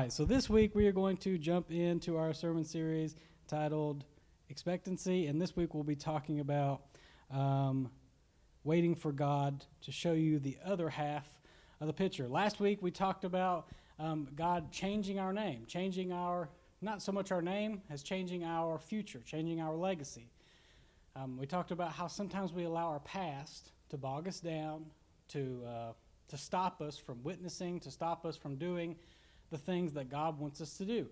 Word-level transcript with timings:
right, 0.00 0.12
so 0.14 0.24
this 0.24 0.48
week 0.48 0.74
we 0.74 0.86
are 0.86 0.92
going 0.92 1.18
to 1.18 1.36
jump 1.36 1.70
into 1.70 2.16
our 2.16 2.32
sermon 2.32 2.64
series 2.64 3.16
titled 3.46 4.02
Expectancy, 4.48 5.26
and 5.26 5.38
this 5.38 5.54
week 5.54 5.74
we'll 5.74 5.84
be 5.84 5.94
talking 5.94 6.40
about 6.40 6.80
um, 7.30 7.90
waiting 8.64 8.94
for 8.94 9.12
God 9.12 9.62
to 9.82 9.92
show 9.92 10.12
you 10.14 10.38
the 10.38 10.56
other 10.64 10.88
half 10.88 11.28
of 11.82 11.86
the 11.86 11.92
picture. 11.92 12.26
Last 12.28 12.60
week 12.60 12.78
we 12.80 12.90
talked 12.90 13.24
about 13.24 13.66
um, 13.98 14.26
God 14.34 14.72
changing 14.72 15.18
our 15.18 15.34
name, 15.34 15.64
changing 15.66 16.12
our, 16.14 16.48
not 16.80 17.02
so 17.02 17.12
much 17.12 17.30
our 17.30 17.42
name, 17.42 17.82
as 17.90 18.02
changing 18.02 18.42
our 18.42 18.78
future, 18.78 19.20
changing 19.26 19.60
our 19.60 19.76
legacy. 19.76 20.30
Um, 21.14 21.36
we 21.36 21.44
talked 21.44 21.72
about 21.72 21.92
how 21.92 22.06
sometimes 22.06 22.54
we 22.54 22.64
allow 22.64 22.86
our 22.86 23.00
past 23.00 23.72
to 23.90 23.98
bog 23.98 24.28
us 24.28 24.40
down, 24.40 24.86
to, 25.28 25.62
uh, 25.68 25.92
to 26.28 26.38
stop 26.38 26.80
us 26.80 26.96
from 26.96 27.22
witnessing, 27.22 27.80
to 27.80 27.90
stop 27.90 28.24
us 28.24 28.38
from 28.38 28.56
doing 28.56 28.96
the 29.50 29.58
things 29.58 29.92
that 29.94 30.08
God 30.08 30.38
wants 30.38 30.60
us 30.60 30.76
to 30.78 30.84
do. 30.84 31.06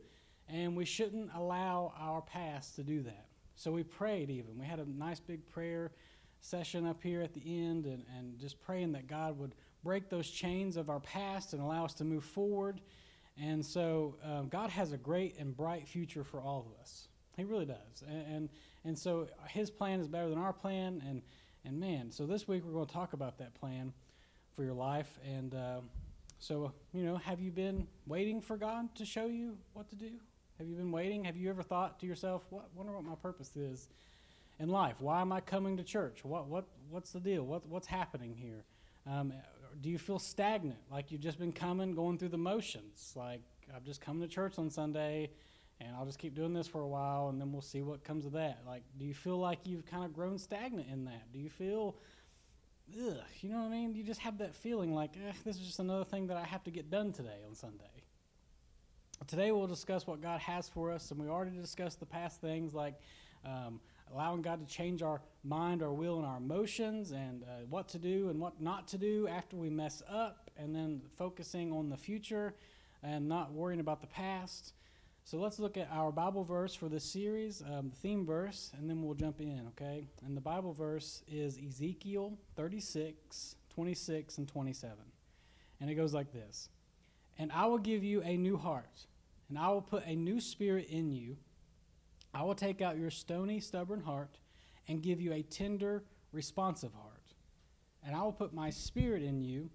And 0.49 0.77
we 0.77 0.85
shouldn't 0.85 1.31
allow 1.35 1.93
our 1.99 2.23
past 2.23 2.77
to 2.77 2.83
do 2.83 3.03
that. 3.03 3.27
So 3.55 3.73
we 3.73 3.83
prayed 3.83 4.31
even. 4.31 4.59
We 4.59 4.67
had 4.67 4.79
a 4.79 4.89
nice 4.89 5.21
big 5.21 5.47
prayer 5.47 5.93
session 6.41 6.87
up 6.87 7.03
here 7.03 7.21
at 7.21 7.35
the 7.35 7.43
end 7.45 7.87
and, 7.87 8.05
and 8.17 8.39
just 8.39 8.61
praying 8.61 8.93
that 8.93 9.09
God 9.09 9.39
would 9.39 9.55
break 9.83 10.09
those 10.09 10.31
chains 10.31 10.77
of 10.77 10.89
our 10.89 11.01
past 11.01 11.53
and 11.53 11.63
allow 11.63 11.85
us 11.85 11.95
to 11.95 12.05
move 12.05 12.25
forward. 12.25 12.81
And 13.41 13.65
so 13.65 14.17
um, 14.25 14.49
God 14.49 14.71
has 14.71 14.93
a 14.93 14.97
great 14.97 15.37
and 15.39 15.57
bright 15.57 15.87
future 15.87 16.25
for 16.25 16.41
all 16.41 16.67
of 16.67 16.81
us. 16.81 17.09
He 17.37 17.45
really 17.45 17.67
does. 17.67 18.03
And, 18.09 18.35
and, 18.35 18.49
and 18.85 18.99
so 18.99 19.29
his 19.49 19.71
plan 19.71 20.01
is 20.01 20.09
better 20.09 20.29
than 20.29 20.39
our 20.39 20.53
plan. 20.53 21.03
And, 21.09 21.23
and 21.65 21.79
man, 21.79 22.11
so 22.11 22.27
this 22.27 22.49
week 22.49 22.65
we're 22.65 22.73
going 22.73 22.87
to 22.87 22.93
talk 22.93 23.13
about 23.13 23.39
that 23.39 23.55
plan 23.55 23.93
for 24.57 24.65
your 24.65 24.75
life. 24.75 25.19
And 25.25 25.55
uh, 25.55 25.81
so, 26.39 26.73
you 26.93 27.03
know, 27.03 27.17
have 27.17 27.41
you 27.41 27.51
been 27.51 27.87
waiting 28.07 28.41
for 28.41 28.57
God 28.57 28.95
to 28.97 29.05
show 29.05 29.27
you 29.27 29.57
what 29.73 29.89
to 29.91 29.97
do? 29.97 30.11
Have 30.59 30.69
you 30.69 30.77
been 30.77 30.93
waiting? 30.93 31.25
Have 31.25 31.37
you 31.37 31.51
ever 31.51 31.63
thought 31.63 32.01
to 32.01 32.07
yourself, 32.07 32.45
what, 32.51 32.69
wonder 32.75 32.93
what 32.93 33.05
my 33.05 33.15
purpose 33.17 33.57
is 33.57 33.89
in 34.59 34.69
life? 34.69 34.97
Why 35.01 35.21
am 35.21 35.33
I 35.33 35.41
coming 35.41 35.77
to 35.77 35.85
church? 35.85 36.25
What, 36.25 36.49
what, 36.49 36.67
what's 36.91 37.13
the 37.13 37.21
deal? 37.21 37.45
What, 37.45 37.67
what's 37.67 37.87
happening 37.87 38.35
here? 38.37 38.65
Um, 39.07 39.33
do 39.81 39.89
you 39.89 39.99
feel 39.99 40.19
stagnant, 40.19 40.79
like 40.91 41.11
you've 41.11 41.21
just 41.21 41.39
been 41.39 41.53
coming, 41.53 41.95
going 41.95 42.19
through 42.19 42.31
the 42.31 42.39
motions? 42.39 43.13
Like, 43.17 43.41
I've 43.75 43.85
just 43.85 44.01
come 44.01 44.21
to 44.21 44.29
church 44.29 44.59
on 44.59 44.71
Sunday 44.71 45.31
and 45.81 45.95
I'll 45.97 46.07
just 46.07 46.19
keep 46.19 46.35
doing 46.35 46.53
this 46.53 46.67
for 46.67 46.81
a 46.81 46.89
while 46.89 47.29
and 47.29 47.41
then 47.41 47.53
we'll 47.53 47.63
see 47.63 47.83
what 47.83 48.03
comes 48.03 48.27
of 48.27 48.33
that. 48.33 48.61
Like, 48.67 48.83
do 48.99 49.05
you 49.05 49.15
feel 49.15 49.39
like 49.39 49.61
you've 49.65 49.87
kind 49.87 50.05
of 50.05 50.13
grown 50.13 50.39
stagnant 50.39 50.89
in 50.91 51.05
that? 51.05 51.33
Do 51.33 51.39
you 51.39 51.51
feel 51.51 51.97
ugh, 52.97 53.17
you 53.41 53.49
know 53.49 53.59
what 53.59 53.67
I 53.67 53.71
mean? 53.71 53.95
You 53.95 54.03
just 54.03 54.21
have 54.21 54.39
that 54.39 54.55
feeling 54.55 54.95
like, 54.95 55.13
this 55.45 55.57
is 55.57 55.67
just 55.67 55.79
another 55.79 56.05
thing 56.05 56.27
that 56.29 56.37
I 56.37 56.45
have 56.45 56.63
to 56.65 56.71
get 56.71 56.91
done 56.91 57.13
today 57.13 57.41
on 57.49 57.55
Sunday. 57.55 57.85
Today 59.27 59.51
we'll 59.51 59.67
discuss 59.67 60.07
what 60.07 60.21
God 60.23 60.41
has 60.41 60.69
for 60.69 60.91
us, 60.93 61.11
and 61.11 61.21
we 61.21 61.29
already 61.29 61.57
discussed 61.57 62.01
the 62.01 62.07
past 62.07 62.41
things 62.41 62.73
like 62.73 62.95
um, 63.45 63.81
allowing 64.13 64.43
God 64.43 64.67
to 64.67 64.73
change 64.73 65.03
our 65.03 65.21
mind, 65.45 65.83
our 65.83 65.93
will, 65.93 66.19
and 66.19 66.27
our 66.27 66.39
emotions, 66.39 67.11
and 67.11 67.43
uh, 67.43 67.65
what 67.69 67.89
to 67.89 67.99
do 67.99 68.29
and 68.31 68.41
what 68.41 68.61
not 68.61 68.89
to 68.89 68.99
do 68.99 69.29
after 69.29 69.57
we 69.57 69.71
mess 69.71 70.03
up, 70.09 70.51
and 70.57 70.75
then 70.75 71.03
focusing 71.17 71.73
on 71.73 71.89
the 71.89 71.97
future 71.97 72.55
and 73.03 73.29
not 73.29 73.53
worrying 73.53 73.81
about 73.81 74.01
the 74.01 74.07
past. 74.07 74.73
So 75.29 75.37
let's 75.37 75.59
look 75.59 75.77
at 75.77 75.91
our 75.93 76.11
Bible 76.11 76.43
verse 76.43 76.75
for 76.75 76.89
this 76.89 77.05
series, 77.05 77.61
um, 77.61 77.91
the 77.91 77.97
theme 77.97 78.25
verse, 78.25 78.73
and 78.79 78.89
then 78.89 79.03
we'll 79.03 79.13
jump 79.13 79.43
in, 79.43 79.61
okay? 79.69 80.09
And 80.25 80.35
the 80.35 80.41
Bible 80.41 80.73
verse 80.73 81.23
is 81.29 81.59
Ezekiel 81.59 82.39
36, 82.57 83.57
26, 83.69 84.39
and 84.39 84.49
27. 84.49 84.97
And 85.83 85.91
it 85.91 85.97
goes 85.97 86.15
like 86.15 86.33
this 86.33 86.71
And 87.39 87.53
I 87.53 87.67
will 87.67 87.77
give 87.77 88.03
you 88.03 88.23
a 88.23 88.39
new 88.39 88.57
heart, 88.57 89.05
and 89.51 89.59
I 89.59 89.69
will 89.69 89.83
put 89.83 90.07
a 90.07 90.17
new 90.17 90.41
spirit 90.41 90.89
in 90.89 91.13
you. 91.13 91.37
I 92.33 92.43
will 92.43 92.55
take 92.55 92.81
out 92.81 92.97
your 92.97 93.11
stony, 93.11 93.61
stubborn 93.61 94.01
heart 94.01 94.39
and 94.89 95.03
give 95.03 95.21
you 95.21 95.35
a 95.35 95.43
tender, 95.43 96.05
responsive 96.33 96.95
heart. 96.95 97.35
And 98.03 98.17
I 98.17 98.23
will 98.23 98.33
put 98.33 98.55
my 98.55 98.71
spirit 98.71 99.23
in 99.23 99.43
you 99.43 99.69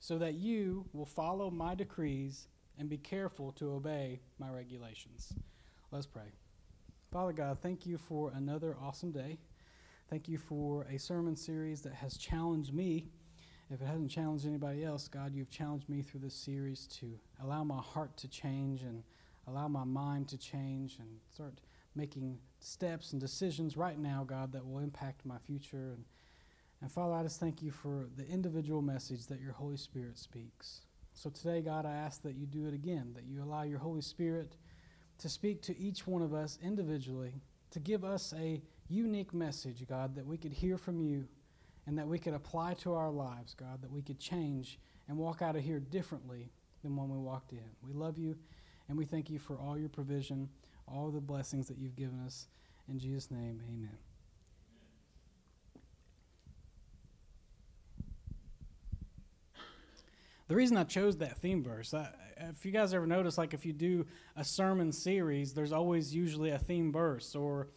so 0.00 0.18
that 0.18 0.34
you 0.34 0.86
will 0.92 1.06
follow 1.06 1.48
my 1.48 1.76
decrees 1.76 2.48
and 2.78 2.88
be 2.88 2.96
careful 2.96 3.52
to 3.52 3.72
obey 3.72 4.20
my 4.38 4.48
regulations. 4.50 5.32
Let's 5.90 6.06
pray. 6.06 6.32
Father 7.10 7.32
God, 7.32 7.58
thank 7.60 7.86
you 7.86 7.98
for 7.98 8.32
another 8.34 8.76
awesome 8.80 9.10
day. 9.10 9.38
Thank 10.10 10.28
you 10.28 10.38
for 10.38 10.84
a 10.84 10.98
sermon 10.98 11.36
series 11.36 11.82
that 11.82 11.94
has 11.94 12.16
challenged 12.16 12.72
me. 12.72 13.06
If 13.70 13.82
it 13.82 13.86
hasn't 13.86 14.10
challenged 14.10 14.46
anybody 14.46 14.84
else, 14.84 15.08
God, 15.08 15.34
you've 15.34 15.50
challenged 15.50 15.88
me 15.88 16.02
through 16.02 16.20
this 16.20 16.34
series 16.34 16.86
to 17.00 17.18
allow 17.42 17.64
my 17.64 17.80
heart 17.80 18.16
to 18.18 18.28
change 18.28 18.82
and 18.82 19.02
allow 19.46 19.68
my 19.68 19.84
mind 19.84 20.28
to 20.28 20.38
change 20.38 20.98
and 20.98 21.08
start 21.32 21.60
making 21.94 22.38
steps 22.60 23.12
and 23.12 23.20
decisions 23.20 23.76
right 23.76 23.98
now, 23.98 24.24
God, 24.26 24.52
that 24.52 24.66
will 24.66 24.78
impact 24.78 25.26
my 25.26 25.38
future. 25.38 25.92
And, 25.94 26.04
and 26.80 26.90
Father, 26.90 27.14
I 27.14 27.22
just 27.22 27.40
thank 27.40 27.62
you 27.62 27.70
for 27.70 28.08
the 28.16 28.26
individual 28.26 28.82
message 28.82 29.26
that 29.26 29.40
your 29.40 29.52
Holy 29.52 29.76
Spirit 29.76 30.18
speaks. 30.18 30.82
So 31.18 31.30
today, 31.30 31.62
God, 31.62 31.84
I 31.84 31.94
ask 31.94 32.22
that 32.22 32.36
you 32.36 32.46
do 32.46 32.68
it 32.68 32.74
again, 32.74 33.10
that 33.16 33.24
you 33.24 33.42
allow 33.42 33.64
your 33.64 33.80
Holy 33.80 34.02
Spirit 34.02 34.56
to 35.18 35.28
speak 35.28 35.60
to 35.62 35.76
each 35.76 36.06
one 36.06 36.22
of 36.22 36.32
us 36.32 36.60
individually, 36.62 37.42
to 37.72 37.80
give 37.80 38.04
us 38.04 38.32
a 38.38 38.62
unique 38.88 39.34
message, 39.34 39.84
God, 39.88 40.14
that 40.14 40.24
we 40.24 40.36
could 40.36 40.52
hear 40.52 40.78
from 40.78 41.00
you 41.00 41.26
and 41.88 41.98
that 41.98 42.06
we 42.06 42.20
could 42.20 42.34
apply 42.34 42.74
to 42.74 42.94
our 42.94 43.10
lives, 43.10 43.52
God, 43.54 43.82
that 43.82 43.90
we 43.90 44.00
could 44.00 44.20
change 44.20 44.78
and 45.08 45.18
walk 45.18 45.42
out 45.42 45.56
of 45.56 45.64
here 45.64 45.80
differently 45.80 46.52
than 46.84 46.94
when 46.94 47.08
we 47.08 47.18
walked 47.18 47.50
in. 47.50 47.68
We 47.82 47.94
love 47.94 48.16
you 48.16 48.36
and 48.88 48.96
we 48.96 49.04
thank 49.04 49.28
you 49.28 49.40
for 49.40 49.58
all 49.58 49.76
your 49.76 49.88
provision, 49.88 50.48
all 50.86 51.10
the 51.10 51.20
blessings 51.20 51.66
that 51.66 51.78
you've 51.78 51.96
given 51.96 52.20
us. 52.24 52.46
In 52.88 53.00
Jesus' 53.00 53.32
name, 53.32 53.60
amen. 53.68 54.07
The 60.48 60.56
reason 60.56 60.76
I 60.76 60.84
chose 60.84 61.18
that 61.18 61.38
theme 61.38 61.62
verse, 61.62 61.94
I, 61.94 62.08
if 62.38 62.64
you 62.64 62.72
guys 62.72 62.94
ever 62.94 63.06
notice, 63.06 63.38
like 63.38 63.54
if 63.54 63.66
you 63.66 63.72
do 63.72 64.06
a 64.36 64.44
sermon 64.44 64.92
series, 64.92 65.52
there's 65.52 65.72
always 65.72 66.14
usually 66.14 66.50
a 66.50 66.58
theme 66.58 66.90
verse, 66.90 67.34
or 67.34 67.68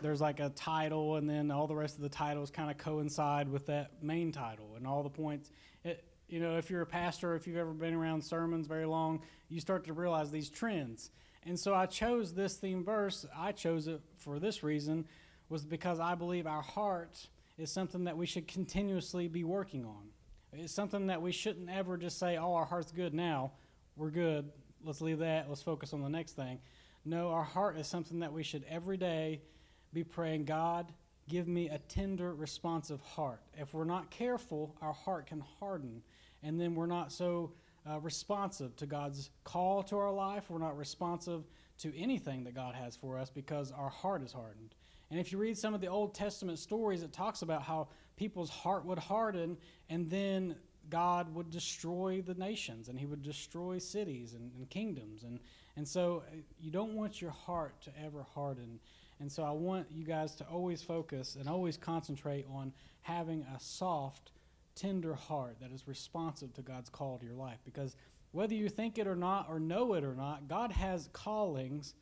there's 0.00 0.20
like 0.20 0.40
a 0.40 0.50
title, 0.50 1.16
and 1.16 1.28
then 1.28 1.50
all 1.50 1.66
the 1.66 1.74
rest 1.74 1.96
of 1.96 2.02
the 2.02 2.08
titles 2.08 2.50
kind 2.50 2.70
of 2.70 2.78
coincide 2.78 3.48
with 3.48 3.66
that 3.66 4.02
main 4.02 4.32
title 4.32 4.74
and 4.76 4.86
all 4.86 5.02
the 5.02 5.10
points. 5.10 5.50
It, 5.84 6.04
you 6.28 6.38
know, 6.38 6.56
if 6.56 6.70
you're 6.70 6.82
a 6.82 6.86
pastor, 6.86 7.34
if 7.34 7.46
you've 7.46 7.56
ever 7.56 7.72
been 7.72 7.94
around 7.94 8.22
sermons 8.22 8.68
very 8.68 8.86
long, 8.86 9.22
you 9.48 9.60
start 9.60 9.84
to 9.86 9.92
realize 9.92 10.30
these 10.30 10.48
trends. 10.48 11.10
And 11.44 11.58
so 11.58 11.74
I 11.74 11.86
chose 11.86 12.32
this 12.32 12.56
theme 12.56 12.84
verse. 12.84 13.26
I 13.36 13.52
chose 13.52 13.88
it 13.88 14.00
for 14.16 14.38
this 14.38 14.62
reason, 14.62 15.06
was 15.48 15.64
because 15.64 15.98
I 15.98 16.14
believe 16.14 16.46
our 16.46 16.62
heart 16.62 17.26
is 17.58 17.72
something 17.72 18.04
that 18.04 18.16
we 18.16 18.26
should 18.26 18.46
continuously 18.46 19.26
be 19.26 19.42
working 19.42 19.84
on. 19.84 20.10
It's 20.52 20.72
something 20.72 21.06
that 21.06 21.22
we 21.22 21.32
shouldn't 21.32 21.70
ever 21.70 21.96
just 21.96 22.18
say, 22.18 22.36
oh, 22.36 22.54
our 22.54 22.64
heart's 22.64 22.92
good 22.92 23.14
now. 23.14 23.52
We're 23.96 24.10
good. 24.10 24.50
Let's 24.82 25.00
leave 25.00 25.20
that. 25.20 25.48
Let's 25.48 25.62
focus 25.62 25.92
on 25.92 26.02
the 26.02 26.08
next 26.08 26.32
thing. 26.32 26.58
No, 27.04 27.30
our 27.30 27.44
heart 27.44 27.78
is 27.78 27.86
something 27.86 28.20
that 28.20 28.32
we 28.32 28.42
should 28.42 28.64
every 28.68 28.96
day 28.96 29.42
be 29.92 30.04
praying, 30.04 30.44
God, 30.44 30.92
give 31.28 31.46
me 31.48 31.68
a 31.68 31.78
tender, 31.78 32.34
responsive 32.34 33.00
heart. 33.00 33.40
If 33.56 33.72
we're 33.74 33.84
not 33.84 34.10
careful, 34.10 34.76
our 34.82 34.92
heart 34.92 35.26
can 35.26 35.40
harden, 35.60 36.02
and 36.42 36.60
then 36.60 36.74
we're 36.74 36.86
not 36.86 37.12
so 37.12 37.52
uh, 37.88 37.98
responsive 38.00 38.76
to 38.76 38.86
God's 38.86 39.30
call 39.44 39.82
to 39.84 39.98
our 39.98 40.12
life. 40.12 40.44
We're 40.48 40.58
not 40.58 40.76
responsive 40.76 41.44
to 41.82 41.96
anything 41.98 42.44
that 42.44 42.54
God 42.54 42.74
has 42.74 42.96
for 42.96 43.18
us 43.18 43.30
because 43.30 43.72
our 43.72 43.88
heart 43.88 44.22
is 44.22 44.32
hardened. 44.32 44.74
And 45.10 45.18
if 45.18 45.32
you 45.32 45.38
read 45.38 45.58
some 45.58 45.74
of 45.74 45.80
the 45.80 45.88
Old 45.88 46.14
Testament 46.14 46.58
stories, 46.58 47.02
it 47.02 47.12
talks 47.12 47.42
about 47.42 47.62
how 47.62 47.88
people's 48.16 48.50
heart 48.50 48.84
would 48.84 48.98
harden 48.98 49.56
and 49.88 50.08
then 50.08 50.56
God 50.88 51.34
would 51.34 51.50
destroy 51.50 52.20
the 52.20 52.34
nations 52.34 52.88
and 52.88 52.98
he 52.98 53.06
would 53.06 53.22
destroy 53.22 53.78
cities 53.78 54.34
and, 54.34 54.52
and 54.56 54.68
kingdoms. 54.70 55.22
And, 55.22 55.40
and 55.76 55.86
so 55.86 56.22
uh, 56.26 56.36
you 56.60 56.70
don't 56.70 56.94
want 56.94 57.20
your 57.20 57.30
heart 57.30 57.80
to 57.82 57.90
ever 58.04 58.24
harden. 58.34 58.80
And 59.20 59.30
so 59.30 59.42
I 59.42 59.50
want 59.50 59.86
you 59.90 60.04
guys 60.04 60.34
to 60.36 60.44
always 60.44 60.82
focus 60.82 61.36
and 61.38 61.48
always 61.48 61.76
concentrate 61.76 62.46
on 62.52 62.72
having 63.02 63.42
a 63.54 63.60
soft, 63.60 64.32
tender 64.74 65.14
heart 65.14 65.56
that 65.60 65.72
is 65.72 65.86
responsive 65.86 66.52
to 66.54 66.62
God's 66.62 66.88
call 66.88 67.18
to 67.18 67.26
your 67.26 67.34
life. 67.34 67.58
Because 67.64 67.96
whether 68.32 68.54
you 68.54 68.68
think 68.68 68.98
it 68.98 69.06
or 69.06 69.16
not, 69.16 69.46
or 69.48 69.58
know 69.58 69.94
it 69.94 70.04
or 70.04 70.14
not, 70.14 70.48
God 70.48 70.72
has 70.72 71.08
callings 71.12 71.94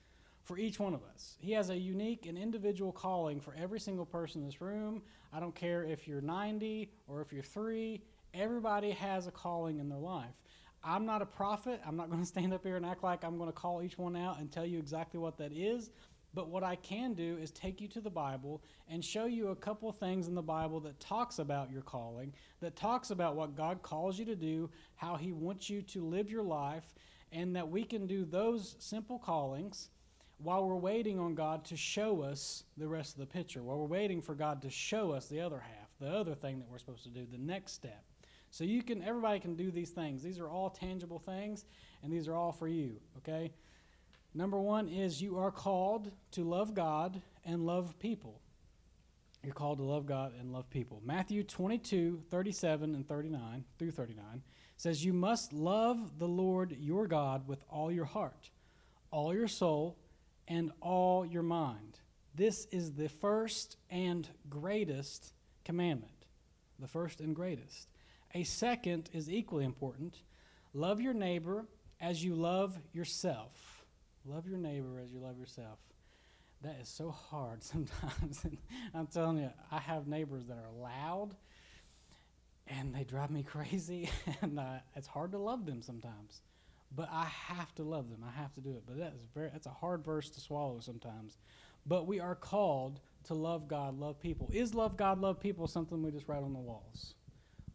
for 0.44 0.58
each 0.58 0.78
one 0.78 0.94
of 0.94 1.00
us. 1.14 1.36
He 1.40 1.52
has 1.52 1.70
a 1.70 1.76
unique 1.76 2.26
and 2.26 2.38
individual 2.38 2.92
calling 2.92 3.40
for 3.40 3.54
every 3.54 3.80
single 3.80 4.06
person 4.06 4.40
in 4.40 4.46
this 4.46 4.60
room. 4.60 5.02
I 5.32 5.40
don't 5.40 5.54
care 5.54 5.84
if 5.84 6.08
you're 6.08 6.20
90 6.20 6.90
or 7.06 7.20
if 7.20 7.32
you're 7.32 7.42
three, 7.42 8.02
everybody 8.32 8.90
has 8.92 9.26
a 9.26 9.30
calling 9.30 9.78
in 9.78 9.88
their 9.88 9.98
life. 9.98 10.34
I'm 10.82 11.04
not 11.04 11.22
a 11.22 11.26
prophet. 11.26 11.80
I'm 11.86 11.96
not 11.96 12.08
going 12.08 12.20
to 12.22 12.26
stand 12.26 12.52
up 12.54 12.64
here 12.64 12.76
and 12.76 12.86
act 12.86 13.02
like 13.02 13.24
I'm 13.24 13.36
going 13.36 13.50
to 13.50 13.54
call 13.54 13.82
each 13.82 13.98
one 13.98 14.16
out 14.16 14.38
and 14.40 14.50
tell 14.50 14.64
you 14.66 14.78
exactly 14.78 15.20
what 15.20 15.36
that 15.38 15.52
is. 15.52 15.90
But 16.34 16.48
what 16.48 16.62
I 16.62 16.76
can 16.76 17.14
do 17.14 17.38
is 17.40 17.50
take 17.50 17.80
you 17.80 17.88
to 17.88 18.00
the 18.00 18.10
Bible 18.10 18.62
and 18.88 19.04
show 19.04 19.24
you 19.24 19.48
a 19.48 19.56
couple 19.56 19.90
things 19.92 20.28
in 20.28 20.34
the 20.34 20.42
Bible 20.42 20.78
that 20.80 21.00
talks 21.00 21.38
about 21.38 21.70
your 21.70 21.82
calling, 21.82 22.32
that 22.60 22.76
talks 22.76 23.10
about 23.10 23.34
what 23.34 23.56
God 23.56 23.82
calls 23.82 24.18
you 24.18 24.24
to 24.26 24.36
do, 24.36 24.70
how 24.96 25.16
He 25.16 25.32
wants 25.32 25.70
you 25.70 25.82
to 25.82 26.04
live 26.04 26.30
your 26.30 26.42
life, 26.42 26.94
and 27.32 27.56
that 27.56 27.68
we 27.68 27.84
can 27.84 28.06
do 28.06 28.24
those 28.24 28.76
simple 28.78 29.18
callings 29.18 29.88
while 30.38 30.64
we're 30.66 30.76
waiting 30.76 31.18
on 31.18 31.34
God 31.34 31.64
to 31.66 31.76
show 31.76 32.22
us 32.22 32.64
the 32.76 32.86
rest 32.86 33.14
of 33.14 33.20
the 33.20 33.26
picture, 33.26 33.62
while 33.62 33.78
we're 33.78 33.86
waiting 33.86 34.20
for 34.20 34.34
God 34.34 34.62
to 34.62 34.70
show 34.70 35.10
us 35.10 35.26
the 35.26 35.40
other 35.40 35.58
half, 35.58 35.88
the 36.00 36.08
other 36.08 36.34
thing 36.34 36.58
that 36.58 36.68
we're 36.70 36.78
supposed 36.78 37.02
to 37.04 37.10
do, 37.10 37.26
the 37.30 37.38
next 37.38 37.72
step. 37.72 38.04
So 38.50 38.64
you 38.64 38.82
can 38.82 39.02
everybody 39.02 39.40
can 39.40 39.56
do 39.56 39.70
these 39.70 39.90
things. 39.90 40.22
These 40.22 40.38
are 40.38 40.48
all 40.48 40.70
tangible 40.70 41.18
things 41.18 41.64
and 42.02 42.12
these 42.12 42.28
are 42.28 42.34
all 42.34 42.52
for 42.52 42.68
you, 42.68 42.96
okay? 43.18 43.52
Number 44.34 44.60
1 44.60 44.88
is 44.88 45.22
you 45.22 45.38
are 45.38 45.50
called 45.50 46.10
to 46.32 46.44
love 46.44 46.74
God 46.74 47.22
and 47.44 47.64
love 47.64 47.98
people. 47.98 48.40
You're 49.42 49.54
called 49.54 49.78
to 49.78 49.84
love 49.84 50.06
God 50.06 50.32
and 50.38 50.52
love 50.52 50.68
people. 50.68 51.00
Matthew 51.04 51.42
22, 51.42 52.22
37 52.28 52.94
and 52.94 53.08
39 53.08 53.64
through 53.78 53.92
39 53.92 54.42
says, 54.76 55.04
You 55.04 55.12
must 55.12 55.52
love 55.52 56.18
the 56.18 56.28
Lord 56.28 56.76
your 56.78 57.06
God 57.06 57.46
with 57.46 57.64
all 57.68 57.90
your 57.90 58.04
heart, 58.04 58.50
all 59.10 59.32
your 59.32 59.48
soul, 59.48 59.96
and 60.46 60.72
all 60.80 61.24
your 61.24 61.42
mind. 61.42 62.00
This 62.34 62.66
is 62.70 62.92
the 62.92 63.08
first 63.08 63.76
and 63.90 64.28
greatest 64.48 65.32
commandment. 65.64 66.12
The 66.78 66.88
first 66.88 67.20
and 67.20 67.34
greatest. 67.34 67.88
A 68.34 68.44
second 68.44 69.10
is 69.12 69.30
equally 69.30 69.64
important 69.64 70.22
love 70.74 71.00
your 71.00 71.14
neighbor 71.14 71.66
as 72.00 72.22
you 72.22 72.34
love 72.34 72.78
yourself. 72.92 73.77
Love 74.28 74.46
your 74.46 74.58
neighbor 74.58 75.00
as 75.02 75.10
you 75.12 75.20
love 75.20 75.38
yourself. 75.38 75.78
That 76.62 76.76
is 76.82 76.88
so 76.88 77.10
hard 77.10 77.62
sometimes. 77.64 78.44
I'm 78.94 79.06
telling 79.06 79.38
you, 79.38 79.50
I 79.70 79.78
have 79.78 80.06
neighbors 80.06 80.46
that 80.46 80.58
are 80.58 80.80
loud 80.80 81.34
and 82.66 82.94
they 82.94 83.04
drive 83.04 83.30
me 83.30 83.42
crazy, 83.48 84.10
and 84.42 84.58
uh, 84.58 84.78
it's 84.94 85.06
hard 85.06 85.32
to 85.32 85.38
love 85.38 85.64
them 85.64 85.82
sometimes. 85.82 86.42
But 86.94 87.08
I 87.12 87.24
have 87.24 87.74
to 87.76 87.82
love 87.82 88.08
them. 88.08 88.24
I 88.26 88.30
have 88.40 88.54
to 88.54 88.60
do 88.60 88.70
it. 88.70 88.82
But 88.86 88.98
that 88.98 89.12
is 89.14 89.22
very 89.34 89.50
that's 89.50 89.66
a 89.66 89.70
hard 89.70 90.04
verse 90.04 90.30
to 90.30 90.40
swallow 90.40 90.80
sometimes. 90.80 91.36
But 91.86 92.06
we 92.06 92.18
are 92.18 92.34
called 92.34 93.00
to 93.24 93.34
love 93.34 93.68
God, 93.68 93.98
love 93.98 94.20
people. 94.20 94.50
Is 94.52 94.74
love 94.74 94.96
God, 94.96 95.20
love 95.20 95.38
people 95.38 95.66
something 95.66 96.02
we 96.02 96.10
just 96.10 96.28
write 96.28 96.42
on 96.42 96.52
the 96.52 96.58
walls? 96.58 97.14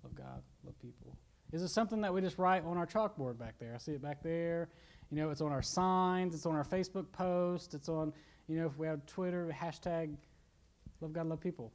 Love 0.04 0.16
God, 0.16 0.42
love 0.64 0.80
people. 0.80 1.16
Is 1.52 1.62
it 1.62 1.70
something 1.70 2.02
that 2.02 2.12
we 2.12 2.22
just 2.22 2.40
write 2.40 2.66
on 2.66 2.78
our 2.78 2.88
chalkboard 2.88 3.38
back 3.38 3.60
there? 3.60 3.74
I 3.76 3.78
see 3.78 3.92
it 3.92 4.02
back 4.02 4.24
there. 4.24 4.70
You 5.14 5.22
know, 5.22 5.30
it's 5.30 5.42
on 5.42 5.52
our 5.52 5.62
signs, 5.62 6.34
it's 6.34 6.48
on 6.48 6.56
our 6.56 6.64
Facebook 6.64 7.12
post, 7.12 7.76
it's 7.76 7.88
on, 7.88 8.12
you 8.48 8.60
know, 8.60 8.66
if 8.66 8.80
we 8.80 8.88
have 8.88 9.06
Twitter, 9.06 9.56
hashtag 9.56 10.16
love 11.02 11.14
God, 11.14 11.28
love 11.28 11.40
people. 11.40 11.72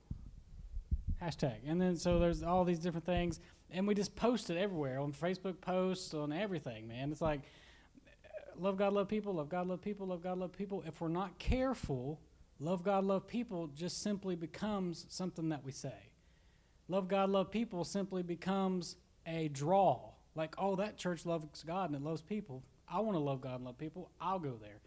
Hashtag. 1.23 1.59
And 1.65 1.81
then 1.81 1.97
so 1.97 2.19
there's 2.19 2.43
all 2.43 2.65
these 2.65 2.81
different 2.81 3.07
things. 3.07 3.39
And 3.71 3.87
we 3.87 3.95
just 3.95 4.17
post 4.17 4.51
it 4.51 4.57
everywhere 4.57 4.99
on 4.99 5.13
Facebook 5.13 5.61
posts, 5.61 6.15
on 6.15 6.33
everything, 6.33 6.89
man. 6.89 7.13
It's 7.13 7.21
like 7.21 7.43
love 8.57 8.77
God, 8.77 8.93
love 8.93 9.07
people, 9.07 9.35
love 9.35 9.49
God, 9.49 9.69
love 9.69 9.83
people, 9.83 10.09
love 10.09 10.21
God, 10.21 10.39
love 10.39 10.51
people. 10.51 10.83
If 10.85 11.01
we're 11.01 11.07
not 11.07 11.39
careful, 11.39 12.21
love 12.59 12.83
God, 12.83 13.05
love 13.05 13.29
people 13.29 13.69
just 13.69 14.03
simply 14.03 14.35
becomes 14.35 15.07
something 15.11 15.51
that 15.51 15.65
we 15.65 15.71
say. 15.71 16.11
Love 16.89 17.07
God, 17.07 17.31
love 17.31 17.53
people 17.53 17.85
simply 17.85 18.25
becomes 18.25 18.97
a 19.27 19.47
draw. 19.47 20.11
Like, 20.35 20.57
oh, 20.59 20.75
that 20.75 20.97
church 20.97 21.25
loves 21.25 21.63
God 21.63 21.91
and 21.91 21.95
it 21.95 22.03
loves 22.03 22.21
people. 22.21 22.65
I 22.91 23.01
want 23.01 23.17
to 23.17 23.21
love 23.21 23.41
God 23.41 23.57
and 23.57 23.65
love 23.65 23.79
people. 23.79 24.11
I'll 24.21 24.39
go 24.39 24.59
there. 24.61 24.81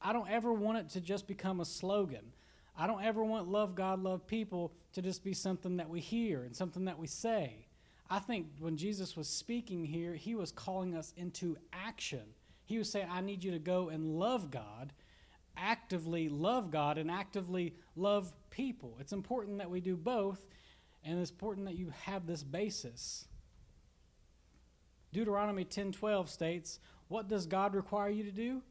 I 0.00 0.12
don't 0.12 0.28
ever 0.28 0.52
want 0.52 0.78
it 0.78 0.88
to 0.90 1.00
just 1.00 1.26
become 1.26 1.60
a 1.60 1.64
slogan. 1.64 2.32
I 2.76 2.86
don't 2.86 3.04
ever 3.04 3.22
want 3.22 3.48
love 3.48 3.74
God, 3.74 4.02
love 4.02 4.26
people 4.26 4.72
to 4.94 5.02
just 5.02 5.22
be 5.22 5.32
something 5.32 5.76
that 5.76 5.88
we 5.88 6.00
hear 6.00 6.42
and 6.42 6.54
something 6.54 6.86
that 6.86 6.98
we 6.98 7.06
say. 7.06 7.66
I 8.10 8.18
think 8.18 8.48
when 8.58 8.76
Jesus 8.76 9.16
was 9.16 9.28
speaking 9.28 9.84
here, 9.84 10.14
he 10.14 10.34
was 10.34 10.52
calling 10.52 10.94
us 10.94 11.12
into 11.16 11.56
action. 11.72 12.22
He 12.64 12.78
was 12.78 12.90
saying, 12.90 13.08
I 13.10 13.20
need 13.20 13.44
you 13.44 13.52
to 13.52 13.58
go 13.58 13.88
and 13.88 14.18
love 14.18 14.50
God, 14.50 14.92
actively 15.56 16.28
love 16.28 16.70
God, 16.70 16.98
and 16.98 17.10
actively 17.10 17.74
love 17.96 18.34
people. 18.50 18.96
It's 19.00 19.12
important 19.12 19.58
that 19.58 19.70
we 19.70 19.80
do 19.80 19.96
both, 19.96 20.40
and 21.04 21.18
it's 21.18 21.30
important 21.30 21.66
that 21.66 21.76
you 21.76 21.92
have 22.02 22.26
this 22.26 22.42
basis. 22.42 23.26
Deuteronomy 25.12 25.64
10:12 25.64 26.28
states, 26.28 26.80
"What 27.08 27.28
does 27.28 27.46
God 27.46 27.74
require 27.74 28.08
you 28.08 28.24
to 28.24 28.32
do?" 28.32 28.62